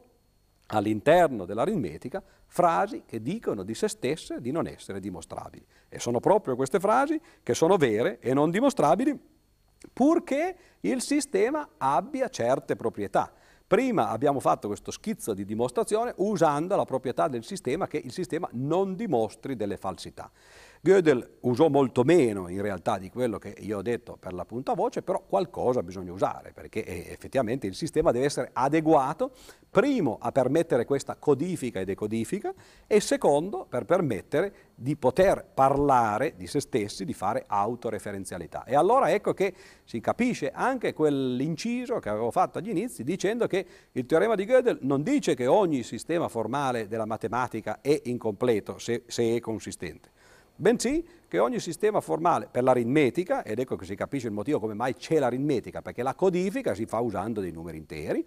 all'interno 0.71 1.45
dell'aritmetica 1.45 2.23
frasi 2.47 3.03
che 3.05 3.21
dicono 3.21 3.63
di 3.63 3.75
se 3.75 3.87
stesse 3.87 4.41
di 4.41 4.51
non 4.51 4.65
essere 4.65 4.99
dimostrabili. 4.99 5.63
E 5.87 5.99
sono 5.99 6.19
proprio 6.19 6.55
queste 6.55 6.79
frasi 6.79 7.21
che 7.43 7.53
sono 7.53 7.77
vere 7.77 8.19
e 8.19 8.33
non 8.33 8.49
dimostrabili 8.49 9.17
purché 9.93 10.55
il 10.81 11.01
sistema 11.01 11.69
abbia 11.77 12.29
certe 12.29 12.75
proprietà. 12.75 13.31
Prima 13.65 14.09
abbiamo 14.09 14.39
fatto 14.39 14.67
questo 14.67 14.89
schizzo 14.89 15.35
di 15.35 15.45
dimostrazione 15.45 16.13
usando 16.17 16.75
la 16.75 16.85
proprietà 16.85 17.27
del 17.27 17.43
sistema 17.43 17.85
che 17.85 18.01
il 18.03 18.11
sistema 18.11 18.49
non 18.53 18.95
dimostri 18.95 19.55
delle 19.55 19.77
falsità. 19.77 20.31
Gödel 20.81 21.39
usò 21.41 21.67
molto 21.67 22.03
meno 22.05 22.47
in 22.47 22.61
realtà 22.61 22.97
di 22.97 23.09
quello 23.09 23.37
che 23.37 23.53
io 23.59 23.79
ho 23.79 23.81
detto 23.81 24.15
per 24.17 24.31
la 24.31 24.45
punta 24.45 24.73
voce, 24.73 25.01
però 25.01 25.21
qualcosa 25.27 25.83
bisogna 25.83 26.13
usare 26.13 26.53
perché 26.53 26.85
eh, 26.85 27.11
effettivamente 27.11 27.67
il 27.67 27.75
sistema 27.75 28.11
deve 28.11 28.25
essere 28.25 28.51
adeguato, 28.53 29.31
primo 29.69 30.17
a 30.21 30.31
permettere 30.31 30.85
questa 30.85 31.17
codifica 31.17 31.81
e 31.81 31.85
decodifica 31.85 32.53
e 32.87 33.01
secondo 33.01 33.65
per 33.67 33.83
permettere 33.83 34.53
di 34.73 34.95
poter 34.95 35.45
parlare 35.53 36.35
di 36.37 36.47
se 36.47 36.61
stessi, 36.61 37.03
di 37.03 37.13
fare 37.13 37.43
autoreferenzialità. 37.45 38.63
E 38.63 38.73
allora 38.73 39.11
ecco 39.11 39.33
che 39.33 39.53
si 39.83 39.99
capisce 39.99 40.49
anche 40.49 40.93
quell'inciso 40.93 41.99
che 41.99 42.07
avevo 42.07 42.31
fatto 42.31 42.57
agli 42.57 42.69
inizi 42.69 43.03
dicendo 43.03 43.47
che 43.47 43.65
il 43.91 44.05
teorema 44.05 44.35
di 44.35 44.45
Gödel 44.45 44.77
non 44.83 45.03
dice 45.03 45.35
che 45.35 45.45
ogni 45.45 45.83
sistema 45.83 46.29
formale 46.29 46.87
della 46.87 47.05
matematica 47.05 47.81
è 47.81 47.99
incompleto 48.05 48.77
se, 48.77 49.03
se 49.07 49.35
è 49.35 49.41
consistente 49.41 50.11
bensì 50.59 51.05
che 51.27 51.39
ogni 51.39 51.59
sistema 51.59 52.01
formale 52.01 52.47
per 52.51 52.63
l'aritmetica, 52.63 53.43
ed 53.43 53.59
ecco 53.59 53.75
che 53.75 53.85
si 53.85 53.95
capisce 53.95 54.27
il 54.27 54.33
motivo 54.33 54.59
come 54.59 54.73
mai 54.73 54.93
c'è 54.93 55.19
l'aritmetica, 55.19 55.81
perché 55.81 56.03
la 56.03 56.15
codifica 56.15 56.73
si 56.73 56.85
fa 56.85 56.99
usando 56.99 57.39
dei 57.39 57.51
numeri 57.51 57.77
interi, 57.77 58.25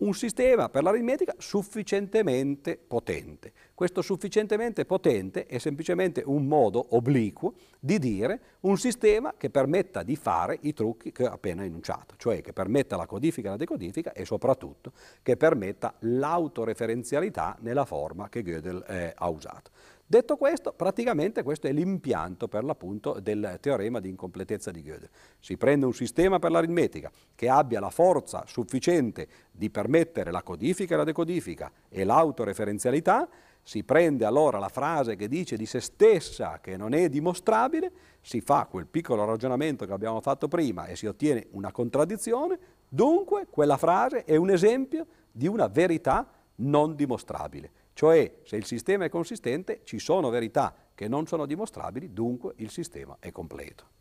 un 0.00 0.14
sistema 0.14 0.70
per 0.70 0.82
l'aritmetica 0.82 1.34
sufficientemente 1.36 2.78
potente. 2.78 3.52
Questo 3.74 4.00
sufficientemente 4.00 4.86
potente 4.86 5.44
è 5.44 5.58
semplicemente 5.58 6.22
un 6.24 6.46
modo 6.46 6.96
obliquo 6.96 7.54
di 7.78 7.98
dire 7.98 8.40
un 8.60 8.78
sistema 8.78 9.34
che 9.36 9.50
permetta 9.50 10.02
di 10.02 10.16
fare 10.16 10.58
i 10.62 10.72
trucchi 10.72 11.12
che 11.12 11.26
ho 11.26 11.32
appena 11.32 11.64
enunciato, 11.64 12.14
cioè 12.16 12.40
che 12.40 12.54
permetta 12.54 12.96
la 12.96 13.06
codifica 13.06 13.48
e 13.48 13.50
la 13.50 13.56
decodifica 13.58 14.12
e 14.12 14.24
soprattutto 14.24 14.92
che 15.22 15.36
permetta 15.36 15.94
l'autoreferenzialità 16.00 17.58
nella 17.60 17.84
forma 17.84 18.30
che 18.30 18.42
Gödel 18.42 18.82
eh, 18.86 19.12
ha 19.14 19.28
usato. 19.28 19.70
Detto 20.10 20.36
questo, 20.36 20.72
praticamente 20.72 21.44
questo 21.44 21.68
è 21.68 21.72
l'impianto 21.72 22.48
per 22.48 22.64
l'appunto 22.64 23.20
del 23.20 23.58
teorema 23.60 24.00
di 24.00 24.08
incompletezza 24.08 24.72
di 24.72 24.82
Gödel. 24.82 25.08
Si 25.38 25.56
prende 25.56 25.86
un 25.86 25.92
sistema 25.92 26.40
per 26.40 26.50
l'aritmetica 26.50 27.12
che 27.36 27.48
abbia 27.48 27.78
la 27.78 27.90
forza 27.90 28.42
sufficiente 28.44 29.28
di 29.52 29.70
permettere 29.70 30.32
la 30.32 30.42
codifica 30.42 30.94
e 30.94 30.96
la 30.96 31.04
decodifica 31.04 31.70
e 31.88 32.02
l'autoreferenzialità, 32.02 33.28
si 33.62 33.84
prende 33.84 34.24
allora 34.24 34.58
la 34.58 34.68
frase 34.68 35.14
che 35.14 35.28
dice 35.28 35.56
di 35.56 35.64
se 35.64 35.78
stessa 35.78 36.58
che 36.60 36.76
non 36.76 36.92
è 36.92 37.08
dimostrabile, 37.08 37.92
si 38.20 38.40
fa 38.40 38.66
quel 38.68 38.88
piccolo 38.88 39.24
ragionamento 39.24 39.86
che 39.86 39.92
abbiamo 39.92 40.20
fatto 40.20 40.48
prima 40.48 40.86
e 40.86 40.96
si 40.96 41.06
ottiene 41.06 41.46
una 41.52 41.70
contraddizione, 41.70 42.58
dunque 42.88 43.46
quella 43.48 43.76
frase 43.76 44.24
è 44.24 44.34
un 44.34 44.50
esempio 44.50 45.06
di 45.30 45.46
una 45.46 45.68
verità 45.68 46.28
non 46.56 46.96
dimostrabile. 46.96 47.79
Cioè, 48.00 48.38
se 48.44 48.56
il 48.56 48.64
sistema 48.64 49.04
è 49.04 49.10
consistente, 49.10 49.82
ci 49.84 49.98
sono 49.98 50.30
verità 50.30 50.74
che 50.94 51.06
non 51.06 51.26
sono 51.26 51.44
dimostrabili, 51.44 52.14
dunque 52.14 52.54
il 52.56 52.70
sistema 52.70 53.18
è 53.20 53.30
completo. 53.30 53.99